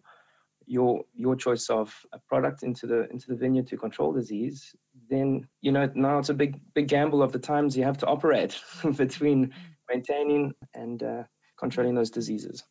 your 0.66 1.02
your 1.14 1.36
choice 1.36 1.68
of 1.68 1.94
a 2.12 2.18
product 2.28 2.62
into 2.62 2.86
the 2.86 3.08
into 3.10 3.28
the 3.28 3.36
vineyard 3.36 3.66
to 3.66 3.76
control 3.76 4.12
disease, 4.12 4.74
then 5.10 5.46
you 5.60 5.72
know 5.72 5.90
now 5.94 6.18
it's 6.18 6.30
a 6.30 6.34
big 6.34 6.58
big 6.74 6.88
gamble 6.88 7.22
of 7.22 7.32
the 7.32 7.38
times 7.38 7.76
you 7.76 7.84
have 7.84 7.98
to 7.98 8.06
operate 8.06 8.58
between 8.96 9.52
maintaining 9.90 10.52
and 10.74 11.02
uh, 11.02 11.22
controlling 11.58 11.94
those 11.94 12.10
diseases. 12.10 12.64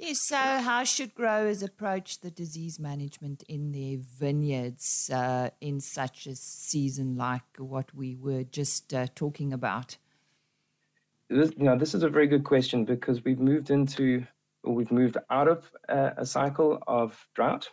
Yes, 0.00 0.22
so 0.22 0.36
how 0.36 0.82
should 0.84 1.14
growers 1.14 1.62
approach 1.62 2.20
the 2.20 2.30
disease 2.30 2.80
management 2.80 3.42
in 3.48 3.72
their 3.72 3.98
vineyards 3.98 5.10
uh, 5.12 5.50
in 5.60 5.78
such 5.78 6.26
a 6.26 6.34
season 6.34 7.16
like 7.18 7.42
what 7.58 7.94
we 7.94 8.16
were 8.16 8.44
just 8.44 8.94
uh, 8.94 9.08
talking 9.14 9.52
about? 9.52 9.98
This, 11.28 11.50
know, 11.58 11.76
this 11.76 11.94
is 11.94 12.02
a 12.02 12.08
very 12.08 12.26
good 12.28 12.44
question 12.44 12.86
because 12.86 13.22
we've 13.26 13.38
moved 13.38 13.68
into, 13.68 14.24
or 14.64 14.74
we've 14.74 14.90
moved 14.90 15.18
out 15.28 15.48
of 15.48 15.70
uh, 15.90 16.12
a 16.16 16.24
cycle 16.24 16.82
of 16.86 17.14
drought, 17.34 17.68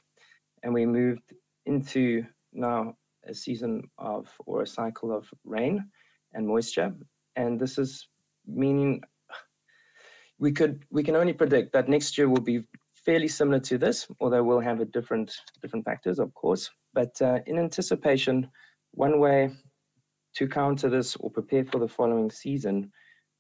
and 0.64 0.74
we 0.74 0.86
moved 0.86 1.32
into 1.66 2.26
now 2.52 2.94
a 3.26 3.34
season 3.34 3.90
of 3.98 4.28
or 4.46 4.64
a 4.64 4.68
cycle 4.68 5.16
of 5.16 5.30
rain 5.46 5.90
and 6.34 6.46
moisture, 6.46 6.94
and 7.38 7.58
this 7.58 7.78
is 7.78 8.10
meaning 8.46 9.02
we 10.40 10.52
could 10.52 10.86
we 10.92 11.04
can 11.04 11.16
only 11.16 11.34
predict 11.34 11.74
that 11.74 11.90
next 11.90 12.18
year 12.18 12.30
will 12.30 12.42
be 12.42 12.64
fairly 12.94 13.28
similar 13.28 13.60
to 13.60 13.78
this, 13.78 14.08
although 14.20 14.44
we'll 14.44 14.60
have 14.60 14.82
a 14.82 14.86
different 14.86 15.36
different 15.62 15.86
factors, 15.86 16.20
of 16.20 16.34
course. 16.34 16.70
But 16.94 17.20
uh, 17.22 17.40
in 17.48 17.58
anticipation, 17.58 18.50
one 18.92 19.20
way 19.20 19.52
to 20.36 20.48
counter 20.48 20.90
this 20.90 21.16
or 21.16 21.32
prepare 21.32 21.66
for 21.66 21.80
the 21.80 21.88
following 21.88 22.30
season 22.30 22.92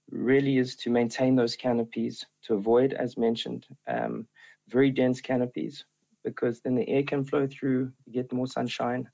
really 0.10 0.58
is 0.58 0.76
to 0.78 0.90
maintain 0.90 1.36
those 1.36 1.56
canopies, 1.56 2.26
to 2.44 2.54
avoid, 2.54 2.94
as 2.94 3.18
mentioned, 3.18 3.68
um, 3.88 4.26
very 4.70 4.90
dense 4.90 5.20
canopies, 5.20 5.84
because 6.24 6.62
then 6.62 6.76
the 6.76 6.88
air 6.88 7.04
can 7.04 7.24
flow 7.24 7.46
through, 7.46 7.92
you 8.06 8.14
get 8.14 8.32
more 8.32 8.48
sunshine. 8.48 9.08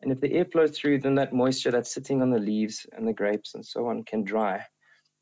And 0.00 0.12
if 0.12 0.20
the 0.20 0.32
air 0.32 0.44
flows 0.44 0.78
through, 0.78 1.00
then 1.00 1.16
that 1.16 1.32
moisture 1.32 1.72
that's 1.72 1.92
sitting 1.92 2.22
on 2.22 2.30
the 2.30 2.38
leaves 2.38 2.86
and 2.92 3.06
the 3.06 3.12
grapes 3.12 3.54
and 3.56 3.66
so 3.66 3.88
on 3.88 4.04
can 4.04 4.22
dry 4.22 4.64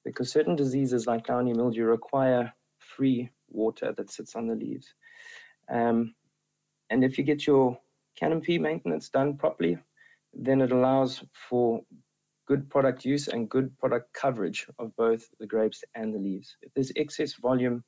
because 0.07 0.31
certain 0.31 0.55
diseases 0.55 1.07
like 1.07 1.27
downy 1.27 1.53
mildew 1.53 1.85
require 1.85 2.53
free 2.79 3.29
water 3.51 3.93
that 3.97 4.11
sits 4.11 4.37
on 4.37 4.47
the 4.47 4.55
leaves. 4.55 4.95
Um, 5.69 6.15
and 6.89 7.05
if 7.05 7.19
you 7.19 7.25
get 7.25 7.47
your 7.47 7.77
canopy 8.17 8.59
maintenance 8.59 9.09
done 9.09 9.37
properly, 9.37 9.77
then 10.33 10.61
it 10.61 10.71
allows 10.71 11.23
for 11.33 11.81
good 12.47 12.71
product 12.71 13.05
use 13.05 13.27
and 13.27 13.51
good 13.51 13.77
product 13.79 14.13
coverage 14.15 14.69
of 14.79 14.95
both 14.97 15.27
the 15.41 15.47
grapes 15.47 15.83
and 15.97 16.15
the 16.15 16.19
leaves. 16.19 16.57
If 16.63 16.73
there's 16.73 16.93
excess 16.95 17.35
volume 17.35 17.83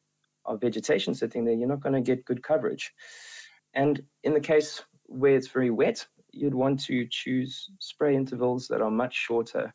of 0.44 0.60
vegetation 0.60 1.14
sitting 1.14 1.44
there, 1.44 1.54
you're 1.54 1.68
not 1.68 1.82
going 1.82 1.94
to 1.94 2.00
get 2.00 2.24
good 2.24 2.42
coverage. 2.42 2.92
And 3.74 4.02
in 4.24 4.34
the 4.34 4.40
case 4.40 4.82
where 5.04 5.36
it's 5.36 5.46
very 5.46 5.70
wet, 5.70 6.04
you'd 6.32 6.54
want 6.54 6.80
to 6.86 7.06
choose 7.08 7.70
spray 7.78 8.16
intervals 8.16 8.66
that 8.68 8.82
are 8.82 8.90
much 8.90 9.14
shorter 9.14 9.72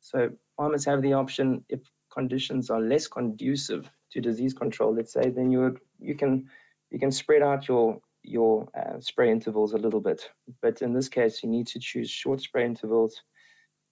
so 0.00 0.30
farmers 0.56 0.84
have 0.84 1.02
the 1.02 1.12
option 1.12 1.64
if 1.68 1.80
conditions 2.12 2.70
are 2.70 2.80
less 2.80 3.06
conducive 3.06 3.90
to 4.12 4.20
disease 4.20 4.54
control, 4.54 4.94
let's 4.94 5.12
say, 5.12 5.30
then 5.30 5.50
you 5.50 5.60
would 5.60 5.78
you 5.98 6.14
can 6.14 6.46
you 6.90 6.98
can 6.98 7.10
spread 7.10 7.42
out 7.42 7.68
your 7.68 8.00
your 8.22 8.68
uh, 8.76 8.98
spray 9.00 9.30
intervals 9.30 9.72
a 9.72 9.78
little 9.78 10.00
bit. 10.00 10.28
But 10.62 10.82
in 10.82 10.92
this 10.92 11.08
case, 11.08 11.42
you 11.42 11.48
need 11.48 11.66
to 11.68 11.78
choose 11.78 12.10
short 12.10 12.40
spray 12.40 12.64
intervals 12.64 13.22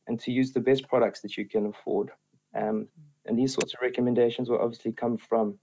and 0.07 0.19
to 0.21 0.33
use 0.33 0.53
the 0.53 0.61
best 0.61 0.89
products 0.89 1.21
that 1.23 1.37
you 1.37 1.47
can 1.47 1.67
afford. 1.67 2.11
Um, 2.55 2.89
and 3.27 3.39
these 3.39 3.55
sorts 3.55 3.75
of 3.75 3.81
recommendations 3.81 4.49
will 4.49 4.59
obviously 4.59 4.93
come 4.93 5.17
from 5.17 5.59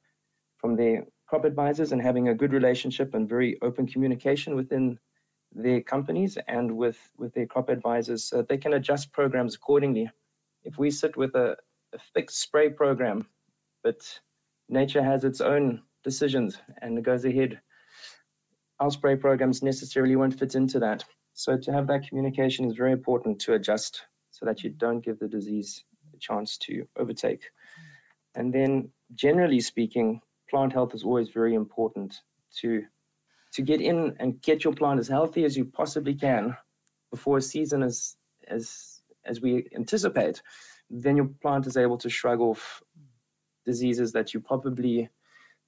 from 0.58 0.76
their 0.76 1.06
crop 1.26 1.46
advisors 1.46 1.92
and 1.92 2.02
having 2.02 2.28
a 2.28 2.36
good 2.36 2.54
relationship 2.54 3.14
and 3.14 3.28
very 3.28 3.58
open 3.62 3.88
communication 3.88 4.56
within 4.56 5.00
their 5.54 5.82
companies 5.82 6.38
and 6.48 6.72
with 6.72 7.00
with 7.18 7.34
their 7.34 7.46
crop 7.46 7.70
advisors 7.70 8.24
so 8.26 8.42
they 8.42 8.58
can 8.58 8.74
adjust 8.74 9.12
programs 9.12 9.56
accordingly 9.56 10.10
if 10.64 10.78
we 10.78 10.92
sit 10.92 11.18
with 11.18 11.36
a, 11.36 11.56
a 11.94 12.00
fixed 12.14 12.40
spray 12.40 12.70
program, 12.70 13.28
but 13.84 14.20
nature 14.70 15.04
has 15.04 15.24
its 15.24 15.42
own 15.42 15.82
decisions 16.04 16.58
and 16.82 16.98
it 16.98 17.04
goes 17.04 17.26
ahead, 17.26 17.60
our 18.80 18.92
spray 18.92 19.16
programs 19.16 19.62
necessarily 19.62 20.16
won't 20.16 20.38
fit 20.38 20.56
into 20.56 20.80
that. 20.80 21.04
So 21.34 21.58
to 21.58 21.72
have 21.72 21.88
that 21.88 22.08
communication 22.08 22.66
is 22.66 22.76
very 22.76 22.92
important 22.92 23.40
to 23.42 23.54
adjust 23.54 24.04
so 24.32 24.46
that 24.46 24.64
you 24.64 24.72
don't 24.72 25.04
give 25.04 25.20
the 25.20 25.28
disease 25.28 25.84
a 26.14 26.18
chance 26.18 26.58
to 26.58 26.86
overtake. 26.98 27.44
And 28.36 28.54
then 28.54 28.90
generally 29.14 29.60
speaking, 29.60 30.22
plant 30.50 30.74
health 30.74 30.94
is 30.94 31.04
always 31.04 31.30
very 31.30 31.56
important 31.56 32.22
to 32.60 32.84
to 33.54 33.62
get 33.62 33.82
in 33.82 34.16
and 34.20 34.42
get 34.42 34.64
your 34.64 34.74
plant 34.74 35.00
as 35.00 35.10
healthy 35.10 35.44
as 35.44 35.58
you 35.58 35.66
possibly 35.66 36.16
can 36.16 36.56
before 37.12 37.38
a 37.38 37.42
season 37.42 37.84
is 37.84 38.16
as 38.48 38.91
as 39.26 39.42
we 39.42 39.68
anticipate, 39.76 40.42
then 40.90 41.16
your 41.16 41.30
plant 41.42 41.68
is 41.68 41.78
able 41.78 41.98
to 41.98 42.10
shrug 42.10 42.40
off 42.40 42.82
diseases 43.66 44.12
that 44.12 44.34
you 44.34 44.40
probably 44.40 45.10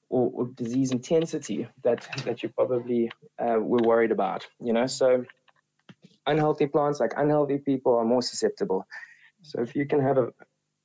or, 0.09 0.31
or 0.33 0.47
disease 0.55 0.91
intensity 0.91 1.67
that 1.83 2.07
that 2.25 2.43
you 2.43 2.49
probably 2.49 3.11
uh, 3.39 3.59
were 3.59 3.81
worried 3.83 4.11
about. 4.11 4.45
You 4.59 4.73
know, 4.73 4.85
so 4.85 5.25
unhealthy 6.27 6.67
plants, 6.67 6.99
like 6.99 7.13
unhealthy 7.17 7.57
people, 7.57 7.95
are 7.95 8.05
more 8.05 8.21
susceptible. 8.21 8.85
So 9.41 9.61
if 9.61 9.75
you 9.75 9.85
can 9.85 10.01
have 10.01 10.17
a 10.17 10.27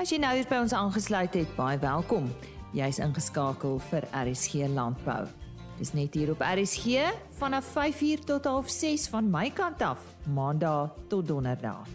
As 0.00 0.08
jy 0.08 0.16
nou 0.24 0.32
hier 0.38 0.48
by 0.48 0.58
ons 0.64 0.72
aangesluit 0.72 1.36
het, 1.36 1.52
baie 1.58 1.76
welkom. 1.84 2.32
Jy's 2.72 2.96
ingeskakel 3.04 3.76
vir 3.90 4.02
RSG 4.16 4.64
Landbou. 4.72 5.28
Dis 5.80 5.92
net 5.96 6.12
hier 6.16 6.30
op 6.32 6.40
RSG 6.44 6.84
vanaf 7.40 7.72
5uur 7.72 8.20
tot 8.24 8.46
6 8.70 9.08
van 9.08 9.30
my 9.30 9.50
kant 9.50 9.80
af, 9.82 10.00
Maandag 10.28 10.92
tot 11.08 11.24
Donderdag. 11.28 11.86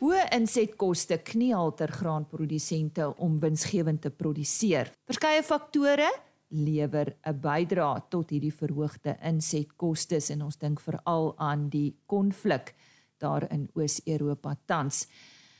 Hoë 0.00 0.22
insetkoste 0.32 1.18
knielter 1.20 1.92
graanprodusente 1.92 3.10
om 3.20 3.34
winsgewend 3.42 4.00
te 4.00 4.10
produseer. 4.10 4.88
Verskeie 5.10 5.42
faktore 5.44 6.08
lewer 6.48 7.16
'n 7.26 7.40
bydrae 7.40 8.02
tot 8.08 8.30
hierdie 8.30 8.54
verhoogde 8.54 9.16
insetkoste 9.22 10.16
en 10.32 10.42
ons 10.42 10.56
dink 10.56 10.80
veral 10.80 11.34
aan 11.38 11.68
die 11.68 11.96
konflik 12.06 12.74
daar 13.18 13.52
in 13.52 13.68
Oos-Europa 13.74 14.56
tans. 14.64 15.06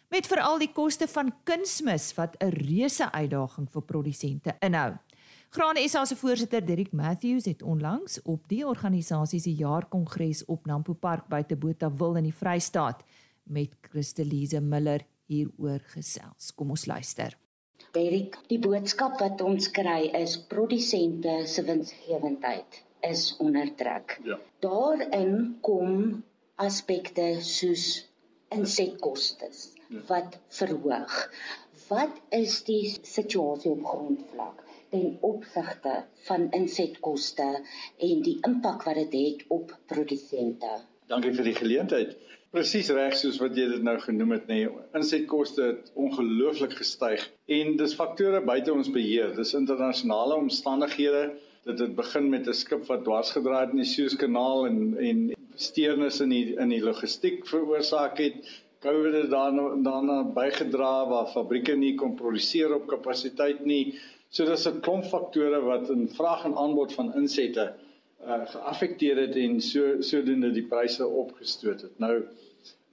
Met 0.08 0.26
veral 0.26 0.58
die 0.58 0.72
koste 0.72 1.06
van 1.06 1.32
kunsmis 1.44 2.14
wat 2.14 2.36
'n 2.40 2.48
reuse 2.48 3.12
uitdaging 3.12 3.68
vir 3.70 3.82
produsente 3.82 4.56
inhou. 4.60 4.96
Graan 5.50 5.78
SA 5.88 6.04
se 6.04 6.16
voorsitter 6.16 6.60
Dirk 6.60 6.90
Matthews 6.92 7.46
het 7.48 7.62
onlangs 7.62 8.18
op 8.22 8.42
die 8.48 8.66
organisasie 8.68 9.38
se 9.40 9.54
jaarkongres 9.56 10.42
op 10.44 10.66
Nampo 10.66 10.92
Park 10.92 11.24
buite 11.28 11.56
Botawil 11.56 12.18
in 12.20 12.26
die 12.28 12.34
Vrystaat 12.36 13.00
met 13.48 13.72
Christelise 13.80 14.60
Miller 14.60 15.06
hieroor 15.24 15.80
gesels. 15.94 16.50
Kom 16.52 16.74
ons 16.76 16.84
luister. 16.86 17.32
Dirk, 17.96 18.36
die 18.52 18.58
boodskap 18.60 19.16
wat 19.22 19.40
ons 19.40 19.70
kry 19.72 20.10
is 20.20 20.36
produsente 20.52 21.38
se 21.48 21.64
winsgewendheid 21.64 22.82
is 23.08 23.30
onder 23.40 23.72
druk. 23.80 24.18
Ja. 24.28 24.36
Daarin 24.60 25.56
kom 25.64 26.24
aspekte 26.60 27.38
soos 27.40 28.04
insetkoste 28.52 29.48
ja. 29.48 30.04
wat 30.12 30.36
verhoog. 30.60 31.16
Wat 31.88 32.20
is 32.30 32.62
die 32.64 32.84
situasie 33.02 33.70
op 33.70 33.84
grondvlak? 33.84 34.66
ten 34.90 35.18
opsigte 35.20 36.04
van 36.26 36.48
insetkoste 36.50 37.48
en 37.96 38.22
die 38.24 38.38
impak 38.48 38.84
wat 38.88 38.96
dit 39.02 39.16
het 39.18 39.44
op 39.52 39.74
produsente. 39.90 40.78
Dankie 41.08 41.32
vir 41.36 41.48
die 41.50 41.56
geleentheid. 41.56 42.14
Presies 42.52 42.88
reg 42.96 43.16
soos 43.16 43.36
wat 43.42 43.56
jy 43.56 43.66
dit 43.68 43.82
nou 43.84 43.98
genoem 44.00 44.32
het, 44.38 44.46
nê. 44.48 44.62
Nee, 44.64 44.86
insetkoste 44.96 45.66
het 45.66 45.90
ongelooflik 46.00 46.78
gestyg 46.80 47.26
en 47.58 47.74
dis 47.80 47.96
faktore 47.96 48.40
buite 48.44 48.72
ons 48.72 48.88
beheer. 48.92 49.34
Dis 49.36 49.52
internasionale 49.56 50.38
omstandighede. 50.40 51.26
Dit 51.68 51.82
het 51.84 51.92
begin 51.96 52.30
met 52.32 52.48
'n 52.48 52.56
skip 52.56 52.86
wat 52.88 53.04
dwarsgedraai 53.04 53.66
het 53.66 53.76
in 53.76 53.84
die 53.84 53.92
Suezkanaal 53.92 54.66
en 54.66 54.78
en 55.10 55.18
steurnisse 55.54 56.22
in 56.24 56.32
die 56.32 56.56
in 56.56 56.72
die 56.72 56.80
logistiek 56.80 57.44
veroorsaak 57.46 58.18
het. 58.18 58.40
COVID 58.80 59.14
het 59.22 59.30
daarna 59.30 59.68
daarna 59.82 60.22
bygedra 60.34 60.92
waar 61.08 61.26
fabrieke 61.26 61.76
nie 61.76 61.94
kon 61.94 62.14
produseer 62.14 62.74
op 62.74 62.86
kapasiteit 62.86 63.64
nie. 63.66 63.98
So 64.30 64.44
dis 64.44 64.66
'n 64.66 64.80
klomp 64.80 65.04
faktore 65.04 65.60
wat 65.60 65.90
in 65.90 66.08
vraag 66.08 66.44
en 66.44 66.56
aanbod 66.56 66.92
van 66.92 67.14
insette 67.14 67.72
uh 68.26 68.44
geaffekteer 68.46 69.16
het 69.16 69.36
en 69.36 69.60
so 69.60 70.00
sodoende 70.00 70.50
die 70.52 70.66
pryse 70.66 71.06
opgestoot 71.06 71.80
het. 71.80 71.98
Nou 71.98 72.22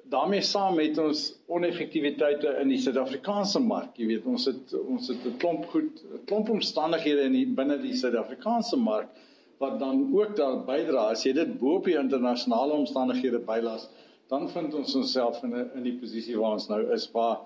daarmee 0.10 0.42
saam 0.42 0.76
met 0.76 0.98
ons 0.98 1.34
oneffektiwiteite 1.46 2.58
in 2.62 2.70
die 2.70 2.78
Suid-Afrikaanse 2.78 3.60
mark. 3.60 3.98
Jy 3.98 4.08
weet, 4.08 4.26
ons 4.26 4.46
het 4.46 4.74
ons 4.80 5.08
het 5.08 5.26
'n 5.26 5.38
klomp 5.38 5.66
goed, 5.74 6.04
'n 6.14 6.26
klomp 6.26 6.50
omstandighede 6.50 7.22
in 7.22 7.34
die 7.34 7.46
binne 7.46 7.78
die 7.82 7.96
Suid-Afrikaanse 7.96 8.78
mark 8.78 9.10
wat 9.58 9.80
dan 9.80 10.12
ook 10.14 10.36
daar 10.36 10.64
bydra. 10.66 11.10
As 11.12 11.24
jy 11.24 11.34
dit 11.34 11.60
bo 11.60 11.76
op 11.76 11.86
die 11.86 11.98
internasionale 11.98 12.74
omstandighede 12.74 13.40
bylas, 13.40 13.90
dan 14.28 14.50
vind 14.50 14.74
ons 14.74 14.96
onsself 14.96 15.44
in 15.44 15.54
'n 15.56 15.72
in 15.76 15.84
die 15.84 15.98
posisie 16.00 16.38
waar 16.38 16.52
ons 16.58 16.68
nou 16.68 16.82
is 16.94 17.12
waar 17.12 17.40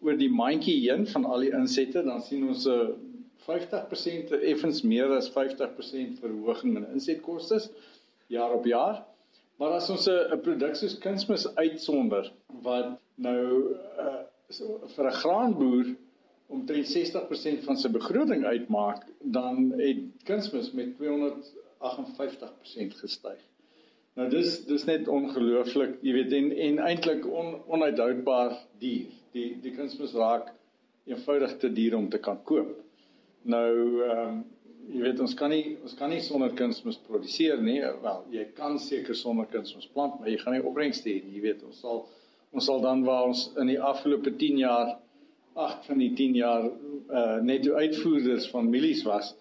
oor 0.00 0.16
die 0.16 0.30
mandjie 0.30 0.90
heen 0.90 1.06
van 1.06 1.24
al 1.24 1.40
die 1.40 1.52
insette, 1.52 2.02
dan 2.02 2.22
sien 2.22 2.48
ons 2.48 2.66
'n 2.66 2.94
50% 3.46 4.32
effens 4.42 4.82
meer 4.82 5.10
as 5.16 5.30
50% 5.30 6.18
verhoging 6.20 6.76
in 6.76 6.86
insetkoste 6.92 7.60
jaar 8.26 8.52
op 8.52 8.64
jaar. 8.64 9.04
Maar 9.56 9.70
as 9.78 9.90
ons 9.90 10.08
'n 10.08 10.40
produk 10.40 10.74
soos 10.76 10.98
kunsmis 10.98 11.54
uitsonder 11.54 12.32
wat 12.62 12.98
nou 13.14 13.74
uh, 13.98 14.22
so, 14.48 14.80
vir 14.94 15.06
'n 15.06 15.12
graanboer 15.22 15.86
omtrent 16.46 16.86
60% 16.86 17.64
van 17.64 17.76
sy 17.76 17.88
begroting 17.88 18.44
uitmaak, 18.44 19.06
dan 19.20 19.72
het 19.78 19.98
kunsmis 20.24 20.72
met 20.72 20.88
258% 20.98 22.94
gestyg. 23.02 23.40
Nou 24.16 24.28
dis 24.32 24.62
dis 24.64 24.84
net 24.88 25.08
ongelooflik, 25.12 25.98
jy 26.00 26.12
weet 26.16 26.34
en 26.38 26.46
en 26.66 26.78
eintlik 26.88 27.26
on, 27.28 27.50
onuithoudbaar 27.68 28.54
duur. 28.80 29.10
Die 29.36 29.48
die 29.60 29.72
kunsmis 29.76 30.14
raak 30.16 30.54
eenvoudig 31.04 31.56
te 31.60 31.68
duur 31.72 31.98
om 31.98 32.08
te 32.08 32.20
kan 32.24 32.38
koop. 32.48 32.70
Nou 33.44 33.72
ehm 34.06 34.22
um, 34.22 34.44
jy 34.86 35.02
weet 35.02 35.20
ons 35.20 35.34
kan 35.34 35.50
nie 35.50 35.76
ons 35.82 35.96
kan 35.98 36.08
nie 36.14 36.22
sonder 36.24 36.54
kunsmis 36.56 36.96
produseer 37.08 37.60
nie. 37.60 37.80
Wel, 38.02 38.22
jy 38.32 38.46
kan 38.56 38.78
seker 38.80 39.18
sonder 39.18 39.48
kunsmis 39.52 39.88
plant, 39.92 40.16
maar 40.20 40.30
jy 40.30 40.38
gaan 40.40 40.56
nie 40.56 40.64
opbrengs 40.64 41.02
hê 41.04 41.18
nie. 41.18 41.36
Jy 41.36 41.42
weet 41.50 41.64
ons 41.68 41.80
sal 41.84 42.06
ons 42.56 42.68
sal 42.70 42.80
dan 42.80 43.02
waar 43.04 43.26
ons 43.28 43.50
in 43.60 43.68
die 43.68 43.80
afgelope 43.92 44.32
10 44.40 44.62
jaar 44.62 44.94
8 45.66 45.90
van 45.90 46.00
die 46.00 46.12
10 46.16 46.38
jaar 46.40 46.70
uh 46.70 47.36
netto 47.44 47.76
uitvoerders 47.76 48.48
van 48.54 48.70
mielies 48.70 49.04
was, 49.04 49.34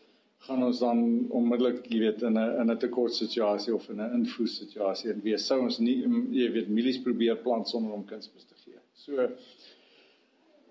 gaan 0.45 0.63
ons 0.63 0.79
dan 0.79 0.99
onmiddellik, 1.33 1.85
jy 1.89 1.99
weet, 1.99 2.21
in 2.27 2.37
'n 2.37 2.61
in 2.61 2.71
'n 2.71 2.77
tekort 2.77 3.13
situasie 3.13 3.73
of 3.73 3.89
in 3.89 4.01
'n 4.01 4.13
invoer 4.19 4.47
situasie 4.47 5.11
en 5.11 5.21
wees 5.21 5.45
sou 5.45 5.59
ons 5.61 5.79
nie 5.79 5.97
jy 6.31 6.51
weet 6.51 6.69
mielies 6.69 7.01
probeer 7.01 7.37
plant 7.37 7.67
sonder 7.67 7.93
om 7.93 8.05
kunsmis 8.05 8.45
te 8.45 8.55
gee. 8.63 8.79
So 8.93 9.29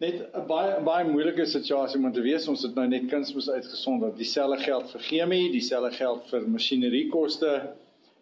net 0.00 0.14
'n 0.34 0.46
baie 0.46 0.80
baie 0.82 1.04
moeilike 1.04 1.46
situasie 1.46 2.00
moet 2.00 2.16
wees. 2.16 2.48
Ons 2.48 2.62
het 2.62 2.74
nou 2.74 2.86
net 2.86 3.08
kunsmis 3.10 3.50
uitgesonder. 3.50 4.14
Dieselfde 4.16 4.58
geld 4.64 4.90
vir 4.90 5.00
chemie, 5.00 5.52
dieselfde 5.52 5.92
geld 5.96 6.26
vir 6.30 6.48
masjineriekoste, 6.48 7.52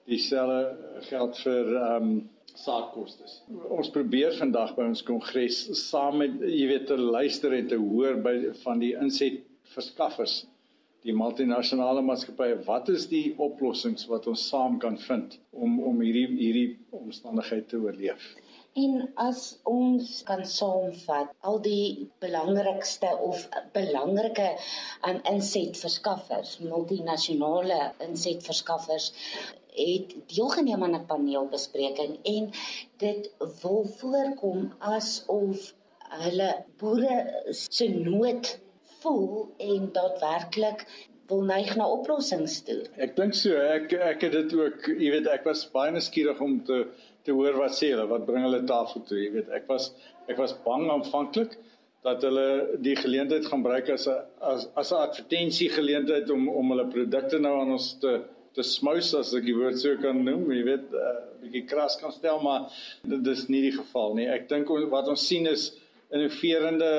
dieselfde 0.07 0.77
geld 1.01 1.39
vir 1.39 1.77
ehm 1.77 2.03
um, 2.03 2.31
saadkoste. 2.55 3.25
Ons 3.69 3.91
probeer 3.91 4.35
vandag 4.37 4.75
by 4.77 4.85
ons 4.85 5.03
kongres 5.03 5.63
saam 5.89 6.19
met 6.21 6.41
jy 6.45 6.67
weet 6.69 6.87
te 6.91 6.99
luister 6.99 7.55
en 7.57 7.69
te 7.69 7.79
hoor 7.81 8.19
by 8.25 8.35
van 8.65 8.83
die 8.83 8.93
insetverskaffers, 8.93 10.43
die 11.03 11.15
multinasjonale 11.17 12.03
maatskappye, 12.07 12.61
wat 12.67 12.89
is 12.93 13.09
die 13.11 13.35
oplossings 13.43 14.07
wat 14.11 14.29
ons 14.31 14.45
saam 14.49 14.79
kan 14.83 14.99
vind 15.09 15.39
om 15.51 15.81
om 15.83 16.01
hierdie 16.05 16.29
hierdie 16.39 16.69
omstandigheid 16.95 17.69
te 17.71 17.81
oorleef? 17.83 18.29
En 18.83 19.03
as 19.21 19.41
ons 19.69 20.13
kan 20.29 20.45
saamvat 20.49 21.33
al 21.49 21.59
die 21.65 22.07
belangrikste 22.25 23.11
of 23.27 23.43
belangrike 23.75 24.47
um, 25.05 25.19
insetverskaffers, 25.29 26.55
multinasjonale 26.65 27.81
insetverskaffers 28.07 29.11
het 29.77 30.17
deelgeneem 30.33 30.83
aan 30.85 30.97
'n 30.97 31.07
paneelbespreking 31.07 32.17
en 32.23 32.51
dit 33.05 33.31
wil 33.63 33.85
voorkom 33.99 34.73
asof 34.79 35.73
hulle 36.25 36.51
boere 36.81 37.17
se 37.53 37.89
nood 37.89 38.59
voel 39.03 39.49
en 39.59 39.89
daadwerklik 39.93 40.87
wil 41.31 41.43
neig 41.49 41.75
na 41.79 41.87
oplossings 41.89 42.61
toe. 42.67 42.81
Ek 43.01 43.17
dink 43.17 43.37
so, 43.39 43.57
ek 43.57 43.93
ek 43.93 44.27
het 44.27 44.37
dit 44.37 44.55
ook, 44.59 44.89
jy 44.93 45.11
weet, 45.15 45.29
ek 45.33 45.47
was 45.49 45.65
baie 45.75 45.95
nuuskierig 45.95 46.41
om 46.45 46.61
te 46.67 46.85
te 47.23 47.35
hoor 47.37 47.55
wat 47.55 47.77
sê 47.79 47.93
hulle, 47.93 48.09
wat 48.11 48.25
bring 48.27 48.43
hulle 48.43 48.65
tafel 48.67 49.05
toe, 49.07 49.21
jy 49.21 49.31
weet. 49.37 49.53
Ek 49.55 49.69
was 49.71 49.93
ek 50.31 50.41
was 50.43 50.57
bang 50.65 50.89
aanvanklik 50.91 51.55
dat 52.03 52.25
hulle 52.27 52.79
die 52.83 52.97
geleentheid 52.99 53.47
gaan 53.47 53.63
gebruik 53.63 53.93
as 53.95 54.09
'n 54.09 54.19
as 54.53 54.69
as 54.75 54.93
'n 54.93 55.03
advertensie 55.07 55.71
geleentheid 55.71 56.31
om 56.31 56.49
om 56.49 56.71
hulle 56.75 56.89
produkte 56.97 57.39
nou 57.39 57.55
aan 57.61 57.73
ons 57.79 57.93
te 58.05 58.23
te 58.55 58.63
smous 58.63 59.15
as 59.15 59.33
ek 59.35 59.45
die 59.45 59.57
woord 59.57 59.79
sou 59.81 59.95
kan 59.97 60.19
noem, 60.25 60.51
jy 60.53 60.65
weet, 60.65 60.91
'n 60.91 61.07
uh, 61.07 61.21
bietjie 61.43 61.67
kras 61.67 61.97
kan 62.01 62.13
stel, 62.13 62.41
maar 62.43 62.69
dit 63.03 63.27
is 63.27 63.49
nie 63.49 63.63
die 63.63 63.77
geval 63.79 64.15
nie. 64.15 64.27
Ek 64.29 64.49
dink 64.49 64.69
wat 64.69 65.09
ons 65.09 65.27
sien 65.27 65.47
is 65.47 65.73
innoverende 66.13 66.93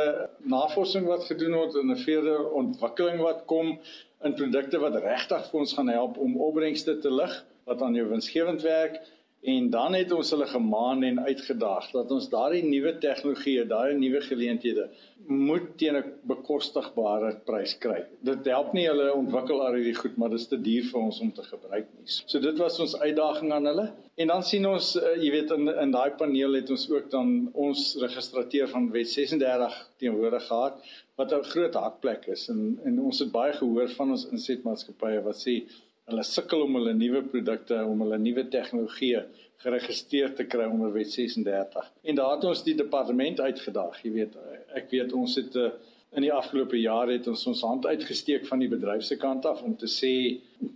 navorsing 0.50 1.06
wat 1.08 1.26
gedoen 1.30 1.56
word, 1.58 1.78
innoverende 1.82 2.50
ontwikkeling 2.62 3.22
wat 3.22 3.44
kom 3.50 3.76
in 4.24 4.38
produkte 4.38 4.80
wat 4.82 4.96
regtig 5.04 5.50
vir 5.52 5.60
ons 5.60 5.74
gaan 5.78 5.92
help 5.94 6.18
om 6.18 6.40
opbrengste 6.42 6.98
te 7.04 7.12
lig, 7.14 7.34
wat 7.70 7.82
aan 7.82 7.98
jou 7.98 8.08
winsgewend 8.10 8.66
werk 8.66 9.02
En 9.44 9.70
dan 9.70 9.94
het 9.94 10.12
ons 10.16 10.30
hulle 10.32 10.46
gemaan 10.48 11.04
en 11.04 11.20
uitgedaag 11.20 11.90
dat 11.92 12.12
ons 12.16 12.30
daardie 12.32 12.64
nuwe 12.64 12.94
tegnologieë, 13.04 13.66
daai 13.68 13.98
nuwe 14.00 14.22
geleenthede 14.24 14.86
moet 15.28 15.66
teen 15.78 15.98
'n 16.00 16.14
bekostigbare 16.32 17.34
prys 17.48 17.74
kry. 17.78 18.06
Dit 18.22 18.46
help 18.46 18.72
nie 18.74 18.88
hulle 18.88 19.10
ontwikkel 19.14 19.66
al 19.66 19.76
hierdie 19.76 19.96
goed, 20.00 20.16
maar 20.18 20.30
dit 20.30 20.40
is 20.40 20.48
te 20.48 20.62
duur 20.62 20.88
vir 20.92 21.02
ons 21.02 21.20
om 21.20 21.32
te 21.32 21.44
gebruik 21.44 21.88
nie. 21.98 22.08
So 22.08 22.40
dit 22.40 22.58
was 22.58 22.80
ons 22.80 23.00
uitdaging 23.00 23.52
aan 23.52 23.66
hulle. 23.66 23.88
En 24.16 24.28
dan 24.28 24.44
sien 24.44 24.66
ons, 24.68 24.96
uh, 24.96 25.16
jy 25.20 25.32
weet 25.32 25.52
in 25.52 25.68
in 25.68 25.92
daai 25.92 26.12
paneel 26.12 26.54
het 26.54 26.70
ons 26.70 26.90
ook 26.90 27.12
dan 27.12 27.50
ons 27.54 27.96
registrateur 28.00 28.68
van 28.70 28.92
Wet 28.92 29.10
36 29.10 29.90
teenwoordig 29.98 30.48
gehad 30.48 30.80
wat 31.16 31.34
'n 31.34 31.44
groot 31.44 31.74
hakplek 31.74 32.28
is 32.28 32.50
en 32.50 32.80
en 32.84 33.00
ons 33.00 33.20
het 33.20 33.32
baie 33.32 33.54
gehoor 33.54 33.90
van 33.90 34.12
ons 34.12 34.30
insetmaatskappye 34.32 35.22
wat 35.22 35.36
sê 35.36 35.64
Hulle 36.12 36.24
sukkel 36.28 36.66
om 36.66 36.76
hulle 36.76 36.94
nuwe 36.98 37.22
produkte, 37.32 37.78
om 37.88 38.02
hulle 38.04 38.20
nuwe 38.20 38.44
tegnologieë 38.52 39.24
geregistreer 39.64 40.34
te 40.36 40.44
kry 40.52 40.66
onder 40.68 40.92
Wet 40.92 41.12
36. 41.14 41.92
En 42.12 42.20
daar 42.20 42.36
het 42.36 42.44
ons 42.50 42.64
die 42.66 42.76
departement 42.76 43.40
uitgedaag. 43.40 44.02
Jy 44.04 44.12
weet, 44.18 44.38
ek 44.76 44.90
weet 44.92 45.14
ons 45.16 45.38
het 45.40 45.56
uh, 45.56 45.70
in 46.14 46.26
die 46.26 46.34
afgelope 46.34 46.78
jare 46.78 47.16
het 47.16 47.28
ons 47.32 47.46
ons 47.50 47.62
hand 47.66 47.86
uitgesteek 47.90 48.44
van 48.50 48.62
die 48.62 48.70
bedryf 48.70 49.06
se 49.08 49.16
kant 49.22 49.46
af 49.50 49.64
om 49.66 49.74
te 49.80 49.88
sê 49.90 50.12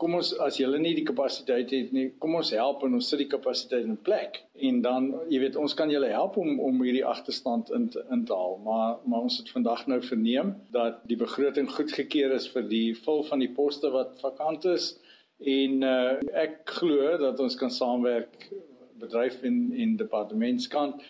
kom 0.01 0.15
ons 0.17 0.31
as 0.43 0.57
julle 0.59 0.79
nie 0.81 0.93
die 0.97 1.05
kapasiteit 1.07 1.71
het 1.71 1.91
nie, 1.95 2.07
kom 2.19 2.35
ons 2.39 2.49
help 2.55 2.81
en 2.83 2.97
ons 2.97 3.09
sit 3.11 3.21
die 3.21 3.29
kapasiteit 3.31 3.85
in 3.87 3.99
plek. 4.07 4.41
En 4.67 4.79
dan, 4.83 5.09
jy 5.31 5.39
weet, 5.43 5.59
ons 5.59 5.75
kan 5.77 5.91
julle 5.91 6.09
help 6.11 6.39
om 6.41 6.57
om 6.63 6.81
hierdie 6.83 7.05
agterstand 7.05 7.69
in 7.75 7.89
te, 7.93 8.03
in 8.15 8.23
te 8.27 8.35
haal. 8.35 8.57
Maar 8.65 8.95
maar 9.05 9.27
ons 9.27 9.41
het 9.41 9.51
vandag 9.53 9.85
nou 9.91 9.99
verneem 10.03 10.55
dat 10.75 11.03
die 11.11 11.19
begroting 11.19 11.69
goedgekeur 11.71 12.35
is 12.39 12.47
vir 12.55 12.65
die 12.71 12.95
vul 13.03 13.23
van 13.29 13.43
die 13.43 13.51
poste 13.59 13.91
wat 13.93 14.17
vakant 14.23 14.65
is 14.71 14.95
en 15.37 15.81
uh, 15.83 16.17
ek 16.33 16.61
glo 16.79 17.17
dat 17.21 17.39
ons 17.39 17.55
kan 17.55 17.71
saamwerk 17.71 18.49
bedryf 18.97 19.41
en 19.41 19.71
en 19.77 19.95
departementskant 19.97 21.03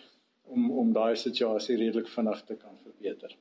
om 0.48 0.72
om 0.72 0.92
daai 0.96 1.16
situasie 1.16 1.78
redelik 1.78 2.08
vinnig 2.08 2.44
te 2.48 2.56
kan 2.56 2.76
verbeter. 2.84 3.34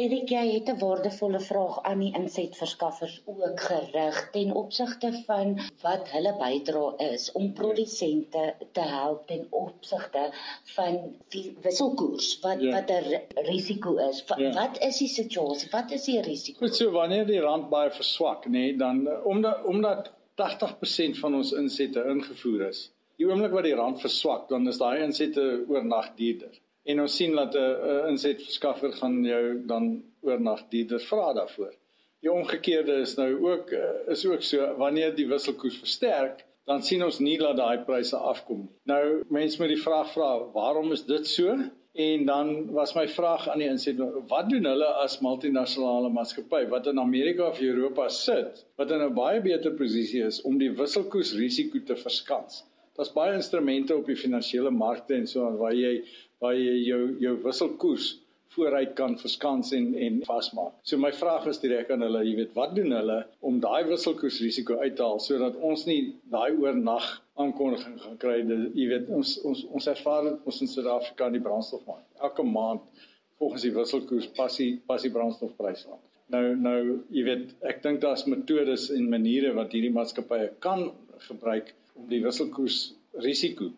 Erik, 0.00 0.28
jy 0.28 0.42
het 0.52 0.68
'n 0.68 0.78
waardevolle 0.78 1.40
vraag 1.40 1.82
aan 1.82 1.98
die 2.04 2.12
insetverskaffers 2.18 3.22
ook 3.24 3.60
gerig 3.60 4.30
ten 4.32 4.52
opsigte 4.52 5.10
van 5.26 5.58
wat 5.82 6.10
hulle 6.10 6.34
bydra 6.38 6.84
is 7.12 7.32
om 7.32 7.52
produsente 7.52 8.54
te 8.72 8.80
help 8.80 9.26
ten 9.26 9.46
opsigte 9.50 10.30
van 10.76 11.16
wisselkoers 11.62 12.38
wat 12.40 12.60
ja. 12.60 12.70
wat 12.76 12.90
'n 12.90 13.20
risiko 13.50 13.96
is. 13.96 14.24
Wat, 14.28 14.38
ja. 14.38 14.52
wat 14.52 14.78
is 14.78 14.98
die 14.98 15.08
situasie? 15.08 15.68
Wat 15.70 15.90
is 15.90 16.04
die 16.04 16.20
risiko? 16.20 16.58
Goed, 16.58 16.76
so 16.76 16.90
wanneer 16.90 17.26
die 17.26 17.40
rand 17.40 17.68
baie 17.68 17.90
verswak, 17.90 18.46
nê, 18.46 18.50
nee, 18.50 18.76
dan 18.76 19.08
omdat 19.24 19.64
omdat 19.64 20.12
80% 20.40 21.20
van 21.20 21.34
ons 21.34 21.52
insette 21.52 22.02
ingevoer 22.12 22.68
is. 22.68 22.88
Die 23.20 23.28
oomblik 23.28 23.52
wat 23.52 23.66
die 23.68 23.76
rand 23.76 24.00
verswak, 24.00 24.48
dan 24.48 24.68
is 24.68 24.80
daai 24.80 25.02
insette 25.04 25.42
oornag 25.68 26.14
duurder. 26.16 26.54
En 26.88 27.02
ons 27.04 27.16
sien 27.16 27.34
dat 27.36 27.54
'n 27.54 27.58
uh, 27.58 28.08
insetverskaffer 28.08 28.92
gaan 28.92 29.24
jou 29.24 29.62
dan 29.66 30.02
oornag 30.20 30.62
duurder 30.68 31.00
vra 31.00 31.32
daarvoor. 31.32 31.74
Die 32.20 32.32
omgekeerde 32.32 33.00
is 33.00 33.14
nou 33.16 33.30
ook 33.50 33.70
uh, 33.70 33.90
is 34.06 34.26
ook 34.26 34.42
so 34.42 34.74
wanneer 34.76 35.14
die 35.14 35.28
wisselkoers 35.28 35.78
versterk, 35.78 36.44
dan 36.64 36.82
sien 36.82 37.04
ons 37.04 37.18
nie 37.18 37.38
dat 37.38 37.56
daai 37.56 37.84
pryse 37.84 38.16
afkom 38.16 38.58
nie. 38.58 38.74
Nou 38.84 39.22
mense 39.28 39.60
moet 39.60 39.72
die 39.74 39.82
vraag 39.82 40.12
vra, 40.12 40.30
waarom 40.52 40.92
is 40.92 41.04
dit 41.04 41.26
so? 41.26 41.56
En 42.00 42.24
dan 42.24 42.50
was 42.72 42.94
my 42.94 43.06
vraag 43.08 43.48
aan 43.48 43.60
die 43.60 43.68
inset, 43.68 43.98
wat 44.30 44.48
doen 44.48 44.68
hulle 44.70 44.88
as 45.02 45.18
multinasjonale 45.24 46.08
maatskappy 46.14 46.62
wat 46.72 46.88
in 46.92 47.00
Amerika 47.02 47.48
of 47.50 47.60
Europa 47.60 48.08
sit, 48.14 48.64
wat 48.80 48.92
in 48.94 49.02
'n 49.04 49.14
baie 49.14 49.40
beter 49.44 49.74
posisie 49.82 50.22
is 50.30 50.40
om 50.42 50.58
die 50.58 50.70
wisselkoers 50.80 51.34
risiko 51.42 51.82
te 51.84 51.96
verskans? 51.96 52.64
Daar's 52.96 53.12
baie 53.12 53.34
instrumente 53.34 53.96
op 53.96 54.06
die 54.06 54.16
finansiële 54.16 54.70
markte 54.70 55.14
en 55.14 55.26
so 55.26 55.50
waar 55.62 55.74
jy 55.74 56.02
waar 56.40 56.54
jy 56.54 56.76
jou 56.88 57.02
jou 57.20 57.36
wisselkoers 57.42 58.18
vooruit 58.54 58.94
kan 58.98 59.18
verskans 59.18 59.72
en 59.72 59.94
en 59.94 60.20
vasmaak. 60.26 60.72
So 60.82 60.98
my 60.98 61.12
vraag 61.12 61.46
is 61.46 61.60
direk 61.62 61.90
aan 61.90 62.02
hulle, 62.02 62.24
jy 62.26 62.34
weet, 62.40 62.54
wat 62.54 62.74
doen 62.74 62.92
hulle 62.96 63.18
om 63.46 63.60
daai 63.62 63.84
wisselkoersrisiko 63.90 64.80
uit 64.82 64.96
te 64.96 65.06
haal 65.06 65.20
sodat 65.22 65.56
ons 65.56 65.84
nie 65.86 66.00
daai 66.32 66.50
oornag 66.56 67.10
aankondiging 67.42 67.96
gaan 68.02 68.18
kry 68.20 68.36
dat 68.48 68.76
jy 68.78 68.86
weet 68.92 69.10
ons 69.16 69.36
ons 69.48 69.64
ons 69.78 69.88
ervaar 69.92 70.30
ons 70.34 70.60
in 70.64 70.70
Suid-Afrika 70.70 71.30
in 71.30 71.38
die 71.38 71.46
brandstofmark. 71.46 72.06
Elke 72.28 72.46
maand 72.46 73.06
volgens 73.40 73.66
die 73.66 73.74
wisselkoers 73.74 74.30
passie 74.36 74.70
passie 74.86 75.12
brandstofpryse 75.14 75.90
aan. 75.90 76.02
Nou 76.34 76.44
nou 76.56 76.80
jy 77.10 77.24
weet, 77.26 77.54
ek 77.66 77.82
dink 77.86 78.02
daar's 78.04 78.26
metodes 78.30 78.88
en 78.94 79.08
maniere 79.10 79.54
wat 79.56 79.72
hierdie 79.74 79.94
maatskappye 79.94 80.52
kan 80.66 80.90
gebruik 81.26 81.74
om 81.98 82.06
die 82.10 82.22
wisselkoers 82.24 82.82
risiko 83.24 83.70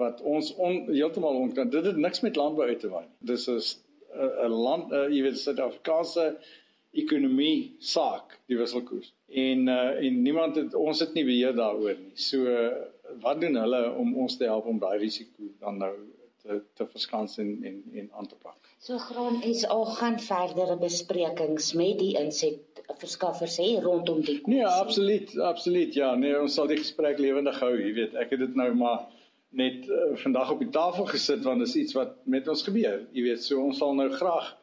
wat 0.00 0.20
ons 0.26 0.50
on, 0.60 0.82
heeltemal 0.90 1.38
onkan. 1.40 1.70
Dit 1.72 1.86
het 1.88 1.96
niks 1.96 2.20
met 2.26 2.36
landbou 2.36 2.66
uit 2.68 2.80
te 2.82 2.90
waai. 2.92 3.06
Dis 3.24 3.48
'n 3.48 3.60
'n 4.46 4.50
land, 4.50 4.92
uh, 4.92 5.06
jy 5.08 5.22
weet, 5.22 5.38
Suid-Afrikaanse 5.38 6.36
ekonomie 6.92 7.76
saak, 7.78 8.38
die 8.50 8.58
wisselkoers. 8.58 9.12
En 9.30 9.68
uh, 9.68 10.06
en 10.06 10.22
niemand 10.22 10.56
het 10.56 10.74
ons 10.74 11.00
het 11.00 11.14
nie 11.14 11.24
beheer 11.24 11.54
daaroor 11.54 11.94
nie. 11.98 12.14
So 12.14 12.42
uh, 12.42 12.72
wat 13.20 13.40
doen 13.40 13.58
hulle 13.60 13.82
om 13.98 14.16
ons 14.24 14.36
te 14.36 14.48
help 14.48 14.66
om 14.70 14.78
daai 14.78 14.98
risiko 14.98 15.50
dan 15.60 15.78
nou 15.82 15.92
te 16.42 16.60
te 16.74 16.86
verskans 16.86 17.38
en 17.42 17.50
en 17.64 17.82
en 18.02 18.10
aan 18.18 18.26
te 18.26 18.38
pak? 18.42 18.58
So 18.78 18.98
graan 18.98 19.42
is 19.42 19.66
al 19.66 19.84
gaan 19.84 20.18
verdere 20.20 20.76
besprekings 20.80 21.72
met 21.72 21.98
die 21.98 22.14
inset 22.18 22.82
verskaffers 22.98 23.56
hè 23.60 23.80
rondom 23.80 24.20
die 24.20 24.40
koers. 24.40 24.56
Nee, 24.56 24.66
absoluut, 24.66 25.38
absoluut. 25.38 25.94
Ja, 25.94 26.14
nee, 26.14 26.34
ons 26.40 26.54
sal 26.54 26.66
die 26.70 26.80
gesprek 26.80 27.18
lewendig 27.18 27.60
hou, 27.62 27.74
jy 27.78 27.92
weet. 27.94 28.16
Ek 28.18 28.32
het 28.34 28.42
dit 28.42 28.56
nou 28.58 28.72
maar 28.74 29.06
net 29.50 29.86
uh, 29.90 30.14
vandag 30.22 30.50
op 30.54 30.62
die 30.62 30.70
tafel 30.74 31.06
gesit 31.10 31.44
want 31.46 31.62
is 31.62 31.76
iets 31.76 31.94
wat 31.98 32.16
met 32.24 32.48
ons 32.48 32.62
gebeur. 32.66 33.04
Jy 33.12 33.26
weet, 33.28 33.44
so 33.44 33.62
ons 33.62 33.78
sal 33.78 33.94
nou 33.98 34.08
graag 34.14 34.56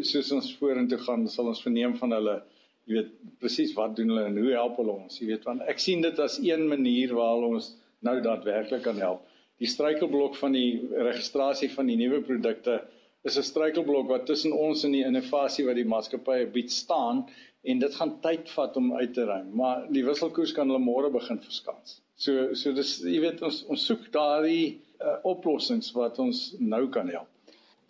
soos 0.00 0.30
ons 0.32 0.48
vorentoe 0.56 0.98
gaan, 1.04 1.26
sal 1.28 1.50
ons 1.50 1.62
verneem 1.62 1.94
van 2.00 2.14
hulle, 2.16 2.36
jy 2.86 2.96
weet, 2.96 3.12
presies 3.42 3.74
wat 3.76 3.96
doen 3.96 4.10
hulle 4.12 4.24
en 4.30 4.38
hoe 4.38 4.54
help 4.54 4.80
hulle 4.80 4.94
ons, 5.04 5.20
jy 5.20 5.28
weet, 5.32 5.44
want 5.48 5.62
ek 5.70 5.82
sien 5.82 6.02
dit 6.04 6.18
as 6.22 6.38
een 6.42 6.66
manier 6.70 7.14
waar 7.14 7.46
ons 7.46 7.72
nou 8.02 8.16
daadwerklik 8.24 8.82
kan 8.86 8.98
help. 8.98 9.22
Die 9.62 9.70
struikelblok 9.70 10.34
van 10.40 10.56
die 10.56 10.80
registrasie 10.90 11.70
van 11.70 11.86
die 11.86 11.98
nuwe 12.00 12.22
produkte 12.26 12.80
is 13.22 13.38
'n 13.38 13.46
struikelblok 13.46 14.08
wat 14.08 14.26
tussen 14.26 14.52
ons 14.52 14.84
en 14.84 14.92
die 14.92 15.04
innovasie 15.06 15.64
wat 15.66 15.78
die 15.78 15.86
maatskappye 15.86 16.46
bied 16.46 16.70
staan 16.70 17.26
en 17.62 17.78
dit 17.78 17.94
gaan 17.94 18.16
tyd 18.20 18.48
vat 18.50 18.76
om 18.76 18.94
uit 18.96 19.14
te 19.14 19.24
ruim, 19.24 19.52
maar 19.54 19.86
die 19.90 20.04
wisselkoers 20.04 20.52
kan 20.52 20.68
hulle 20.68 20.82
môre 20.82 21.10
begin 21.10 21.38
verskans. 21.38 22.00
So 22.16 22.54
so 22.54 22.72
dis 22.72 22.98
jy 23.06 23.20
weet 23.20 23.42
ons 23.42 23.62
ons 23.70 23.86
soek 23.86 24.08
daardie 24.14 24.80
uh, 25.00 25.18
oplossings 25.22 25.92
wat 25.94 26.18
ons 26.18 26.54
nou 26.58 26.88
kan 26.88 27.08
help. 27.08 27.31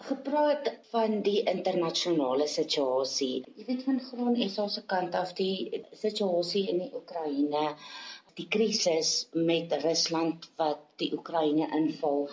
Gepraat 0.03 0.71
van 0.91 1.21
die 1.23 1.43
internasionale 1.53 2.47
situasie. 2.51 3.45
Jy 3.57 3.67
weet 3.69 3.85
van 3.87 4.01
grond 4.03 4.41
SA 4.51 4.67
se 4.69 4.83
kant 4.93 5.15
af 5.15 5.35
die 5.39 5.83
situasie 6.05 6.65
in 6.73 6.83
die 6.85 6.91
Oekraïne, 6.99 7.69
die 8.39 8.49
krisis 8.57 9.13
met 9.33 9.75
Rusland 9.85 10.49
wat 10.61 10.83
die 11.03 11.13
Oekraïne 11.15 11.69
inval. 11.79 12.27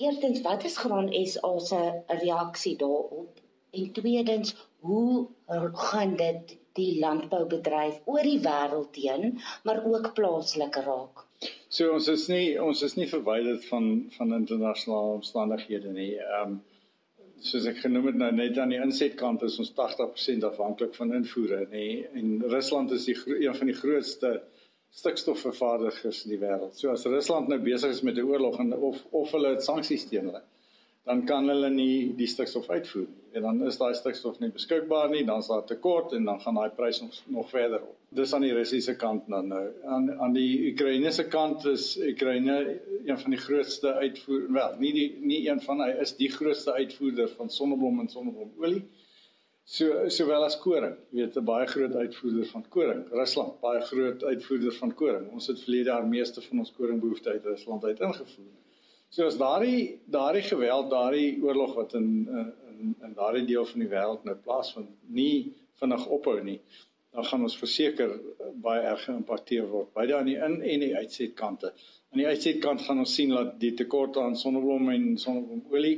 Eerstens, 0.00 0.40
wat 0.46 0.64
is 0.64 0.80
grond 0.80 1.14
SA 1.28 1.52
se 1.58 1.82
reaksie 2.24 2.76
daarop? 2.80 3.38
En 3.70 3.92
tweedens, 3.92 4.56
hoe 4.80 5.28
gaan 5.90 6.16
dit 6.16 6.56
die 6.78 6.98
landboubedryf 7.00 8.00
oor 8.04 8.26
die 8.26 8.40
wêreld 8.44 8.96
heen, 9.02 9.38
maar 9.66 9.82
ook 9.84 10.12
plaaslike 10.14 10.82
raak. 10.86 11.26
So 11.72 11.92
ons 11.94 12.08
is 12.12 12.26
nie 12.28 12.58
ons 12.60 12.82
is 12.82 12.96
nie 12.98 13.08
verwyderd 13.10 13.64
van 13.70 13.86
van 14.16 14.34
internasionale 14.36 15.20
omstandighede 15.20 15.94
nie. 15.94 16.12
Ehm 16.18 16.50
um, 16.50 16.58
soos 17.46 17.66
ek 17.70 17.80
genoem 17.84 18.10
het 18.10 18.18
nou 18.20 18.30
net 18.36 18.58
aan 18.58 18.72
die 18.74 18.80
insetkant 18.80 19.42
is 19.46 19.58
ons 19.62 19.72
80% 19.76 20.46
afhanklik 20.48 20.94
van 20.98 21.14
invoere 21.16 21.64
nê 21.72 21.86
en 22.16 22.40
Rusland 22.52 22.92
is 22.96 23.06
die 23.08 23.16
een 23.16 23.56
van 23.56 23.70
die 23.70 23.76
grootste 23.76 24.34
stikstofvervaardigers 25.00 26.24
in 26.26 26.34
die 26.34 26.40
wêreld. 26.40 26.74
So 26.74 26.90
as 26.90 27.06
Rusland 27.06 27.48
nou 27.48 27.60
besig 27.62 27.94
is 27.94 28.02
met 28.02 28.18
'n 28.18 28.26
oorlog 28.26 28.58
en 28.58 28.74
of 28.74 29.04
of 29.10 29.30
hulle 29.32 29.60
sanksies 29.60 30.08
teen 30.08 30.26
hulle 30.30 30.42
dan 31.04 31.24
kan 31.24 31.48
hulle 31.48 31.70
nie 31.72 32.12
die 32.16 32.28
stikstof 32.28 32.68
uitvoer 32.68 33.06
nie. 33.08 33.20
En 33.32 33.42
dan 33.46 33.62
is 33.66 33.78
daai 33.78 33.94
stikstof 33.94 34.40
nie 34.42 34.50
beskikbaar 34.52 35.10
nie, 35.10 35.24
dan 35.24 35.38
is 35.42 35.48
daar 35.48 35.64
tekort 35.66 36.12
en 36.12 36.24
dan 36.28 36.40
gaan 36.42 36.58
daai 36.58 36.70
prys 36.76 37.00
nog 37.00 37.18
nog 37.26 37.50
verder 37.50 37.80
op. 37.80 37.96
Dis 38.18 38.32
aan 38.34 38.42
die 38.42 38.52
Russiese 38.52 38.96
kant 38.98 39.28
dan 39.30 39.48
nou. 39.48 39.66
Aan 39.84 40.08
aan 40.20 40.32
die 40.34 40.72
Oekraïense 40.72 41.26
kant 41.30 41.64
is 41.70 41.92
Oekraïne 42.12 42.56
een 43.04 43.18
van 43.18 43.36
die 43.36 43.40
grootste 43.40 43.92
uitvoer 44.02 44.48
wel, 44.52 44.74
nie 44.78 44.92
die 44.92 45.08
nie 45.20 45.40
een 45.48 45.62
van 45.62 45.84
hy 45.84 45.92
is 46.04 46.16
die 46.18 46.30
grootste 46.30 46.74
uitvoerder 46.74 47.30
van 47.38 47.50
sonneblom 47.50 48.00
en 48.00 48.10
sonneblomolie. 48.10 48.82
So 49.70 50.08
sowel 50.10 50.42
as 50.44 50.56
koring. 50.58 50.96
Jy 51.14 51.22
weet 51.22 51.36
'n 51.38 51.44
baie 51.44 51.66
groot 51.66 51.94
uitvoerder 51.94 52.46
van 52.46 52.64
koring. 52.68 53.04
Rusland 53.10 53.60
baie 53.60 53.80
groot 53.80 54.24
uitvoerder 54.24 54.72
van 54.72 54.94
koring. 54.94 55.30
Ons 55.32 55.46
het 55.46 55.60
verlede 55.62 55.90
jaar 55.90 56.06
meeste 56.06 56.42
van 56.42 56.58
ons 56.58 56.72
koringbehoeftes 56.72 57.32
uit 57.32 57.44
Rusland 57.44 57.84
uit 57.84 58.00
ingevoer. 58.00 58.50
So 59.10 59.26
as 59.26 59.36
daardie 59.38 59.98
daardie 60.06 60.44
geweld, 60.46 60.90
daardie 60.90 61.42
oorlog 61.42 61.74
wat 61.74 61.94
in 61.98 62.10
in 62.30 62.94
in 63.06 63.14
daardie 63.16 63.44
deel 63.44 63.66
van 63.66 63.82
die 63.82 63.88
wêreld 63.90 64.22
nou 64.24 64.36
plaasvind, 64.44 64.92
nie 65.06 65.52
vinnig 65.80 66.04
ophou 66.16 66.36
nie, 66.46 66.60
dan 67.10 67.26
gaan 67.26 67.42
ons 67.48 67.56
verseker 67.58 68.12
baie 68.62 68.84
erg 68.92 69.02
geïmpakteer 69.08 69.66
word 69.72 69.90
beide 69.98 70.14
aan 70.16 70.30
die 70.30 70.36
in 70.38 70.60
en 70.62 70.84
die 70.84 70.92
uitsetkante. 70.96 71.72
Aan 72.12 72.22
die 72.22 72.28
uitsetkant 72.30 72.86
gaan 72.86 73.02
ons 73.02 73.14
sien 73.18 73.34
dat 73.34 73.56
die 73.60 73.72
tekorte 73.82 74.22
aan 74.22 74.38
sonneblom 74.38 74.88
en 74.94 75.10
sonneblomolie 75.18 75.96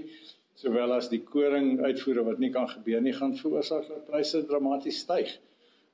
sowel 0.62 0.96
as 0.96 1.12
die 1.12 1.20
koring 1.26 1.82
uitvoere 1.84 2.24
wat 2.30 2.40
nie 2.40 2.50
kan 2.54 2.68
gebeur 2.70 3.04
nie, 3.04 3.12
gaan 3.16 3.36
veroorsaak 3.36 3.88
dat 3.88 4.06
pryse 4.08 4.44
dramaties 4.48 5.04
styg. 5.04 5.36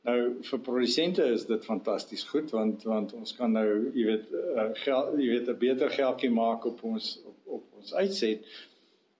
Nou 0.08 0.20
vir 0.48 0.60
produsente 0.64 1.24
is 1.34 1.44
dit 1.48 1.64
fantasties 1.68 2.24
goed 2.30 2.52
want 2.54 2.84
want 2.88 3.12
ons 3.18 3.34
kan 3.36 3.52
nou, 3.52 3.66
jy 3.92 4.06
weet, 4.08 4.30
uh, 4.32 4.68
geld, 4.84 5.18
jy 5.20 5.28
weet 5.34 5.48
'n 5.52 5.58
beter 5.64 5.90
geldjie 5.92 6.30
maak 6.32 6.64
op 6.70 6.82
ons 6.90 7.08
op, 7.30 7.36
op 7.58 7.64
ons 7.80 7.94
uitset. 7.94 8.46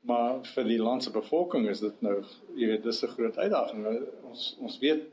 Maar 0.08 0.38
vir 0.54 0.64
die 0.64 0.80
land 0.80 1.04
se 1.04 1.10
bevolking 1.12 1.68
is 1.68 1.80
dit 1.84 2.00
nou, 2.06 2.22
jy 2.54 2.70
weet, 2.72 2.82
dis 2.82 3.02
'n 3.02 3.14
groot 3.16 3.36
uitdaging. 3.36 3.82
Nou, 3.82 3.96
ons 4.30 4.56
ons 4.60 4.78
weet 4.78 5.04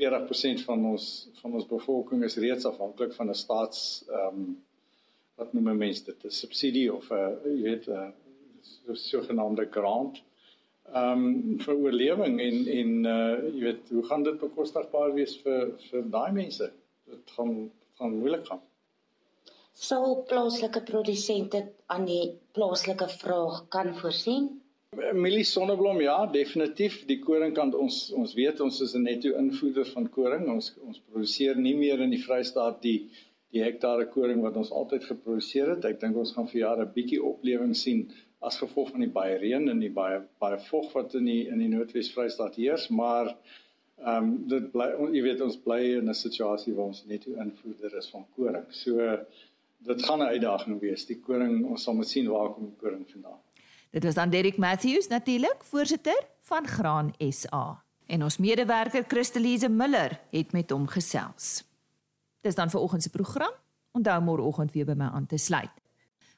40% 0.00 0.64
van 0.64 0.84
ons 0.94 1.06
van 1.42 1.52
ons 1.52 1.66
bevolking 1.66 2.24
is 2.24 2.40
reeds 2.46 2.66
afhanklik 2.66 3.14
van 3.14 3.30
'n 3.30 3.34
staats 3.44 4.04
ehm 4.08 4.42
um, 4.42 4.62
wat 5.36 5.52
noem 5.52 5.76
mense 5.76 6.04
dit 6.04 6.24
'n 6.24 6.30
subsidie 6.30 6.92
of 6.94 7.10
'n 7.10 7.38
jy 7.44 7.62
weet 7.62 7.88
'n 7.88 8.12
sogenaamde 8.94 9.68
grant 9.70 10.16
ehm 10.16 10.31
um, 10.94 11.58
vir 11.64 11.74
oorlewing 11.74 12.40
en 12.40 12.58
en 12.78 12.92
uh 13.04 13.36
jy 13.52 13.62
weet 13.66 13.92
hoe 13.94 14.04
gaan 14.10 14.26
dit 14.28 14.38
bekostigbaar 14.40 15.14
wees 15.14 15.36
vir 15.44 15.72
vir 15.90 16.04
daai 16.16 16.32
mense? 16.32 16.70
Dit 17.10 17.34
gaan 17.36 17.70
gaan 17.98 18.18
moeilik 18.18 18.46
gaan. 18.46 18.62
Sal 19.72 20.22
plaaslike 20.28 20.82
produsente 20.88 21.62
aan 21.86 22.04
die 22.04 22.24
plaaslike 22.52 23.08
vraag 23.08 23.64
kan 23.68 23.94
voorsien? 24.00 24.50
Milie 25.16 25.44
Sonneblom 25.48 26.00
ja, 26.04 26.26
definitief. 26.28 26.98
Die 27.08 27.18
koringkant 27.18 27.74
ons 27.74 28.10
ons 28.12 28.34
weet 28.36 28.60
ons 28.60 28.80
is 28.84 28.94
'n 28.94 29.02
netto 29.08 29.30
invoerder 29.42 29.86
van 29.94 30.08
koring. 30.16 30.48
Ons 30.52 30.74
ons 30.88 30.98
produseer 30.98 31.56
nie 31.56 31.74
meer 31.74 32.00
in 32.00 32.10
die 32.10 32.24
Vrystaat 32.26 32.82
die 32.82 33.08
die 33.52 33.62
hektare 33.62 34.06
koring 34.08 34.42
wat 34.42 34.56
ons 34.56 34.70
altyd 34.70 35.04
geproduseer 35.04 35.74
het. 35.74 35.84
Ek 35.84 36.00
dink 36.00 36.16
ons 36.16 36.32
gaan 36.32 36.48
vir 36.48 36.60
jare 36.60 36.84
'n 36.84 36.92
bietjie 36.94 37.22
oplewing 37.22 37.74
sien 37.76 38.10
as 38.42 38.58
gevolg 38.58 38.90
van 38.90 39.04
die 39.04 39.12
baie 39.12 39.38
reën 39.38 39.68
en 39.70 39.80
die 39.82 39.92
baie 39.92 40.20
baie 40.42 40.58
vog 40.68 40.92
wat 40.96 41.14
in 41.14 41.28
die 41.30 41.42
in 41.48 41.62
die 41.62 41.70
Noordwes 41.70 42.10
Vrystaat 42.14 42.58
heers, 42.60 42.88
maar 42.88 43.30
ehm 44.02 44.16
um, 44.16 44.30
dit 44.50 44.70
bly 44.72 44.88
jy 45.14 45.22
weet 45.22 45.40
ons 45.46 45.58
bly 45.62 45.80
in 45.98 46.10
'n 46.10 46.14
situasie 46.14 46.74
waar 46.74 46.90
ons 46.90 47.04
net 47.06 47.26
'n 47.26 47.38
invoerder 47.46 47.96
is 47.98 48.10
van 48.10 48.26
koring. 48.36 48.66
So 48.70 49.18
dit 49.78 50.04
gaan 50.04 50.18
'n 50.18 50.32
uitdaging 50.34 50.80
wees. 50.80 51.06
Die 51.06 51.20
koring, 51.20 51.64
ons 51.64 51.82
sal 51.82 51.94
moet 51.94 52.08
sien 52.08 52.28
waar 52.28 52.52
kom 52.54 52.64
die 52.64 52.80
koring 52.80 53.06
vandaan. 53.10 53.38
Dit 53.90 54.04
was 54.04 54.14
dan 54.14 54.30
Derek 54.30 54.56
Matthews 54.56 55.08
natuurlik, 55.08 55.64
voorsitter 55.64 56.26
van 56.40 56.66
Graan 56.66 57.14
SA. 57.18 57.84
En 58.06 58.22
ons 58.22 58.36
medewerker 58.36 59.04
Christelise 59.08 59.68
Miller 59.68 60.20
het 60.30 60.52
met 60.52 60.70
hom 60.70 60.86
gesels. 60.86 61.64
Dis 62.40 62.54
dan 62.54 62.70
vir 62.70 62.80
oggend 62.80 63.02
se 63.02 63.10
program. 63.10 63.52
Onthou 63.92 64.22
môreoggend 64.22 64.72
weer 64.72 64.84
by 64.84 64.96
my 64.96 65.04
aan 65.04 65.26
te 65.26 65.36
sluit. 65.36 65.81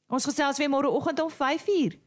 Ons 0.07 0.25
gesels 0.25 0.57
weer 0.57 0.69
môreoggend 0.69 1.19
om 1.19 1.31
5uur. 1.31 2.06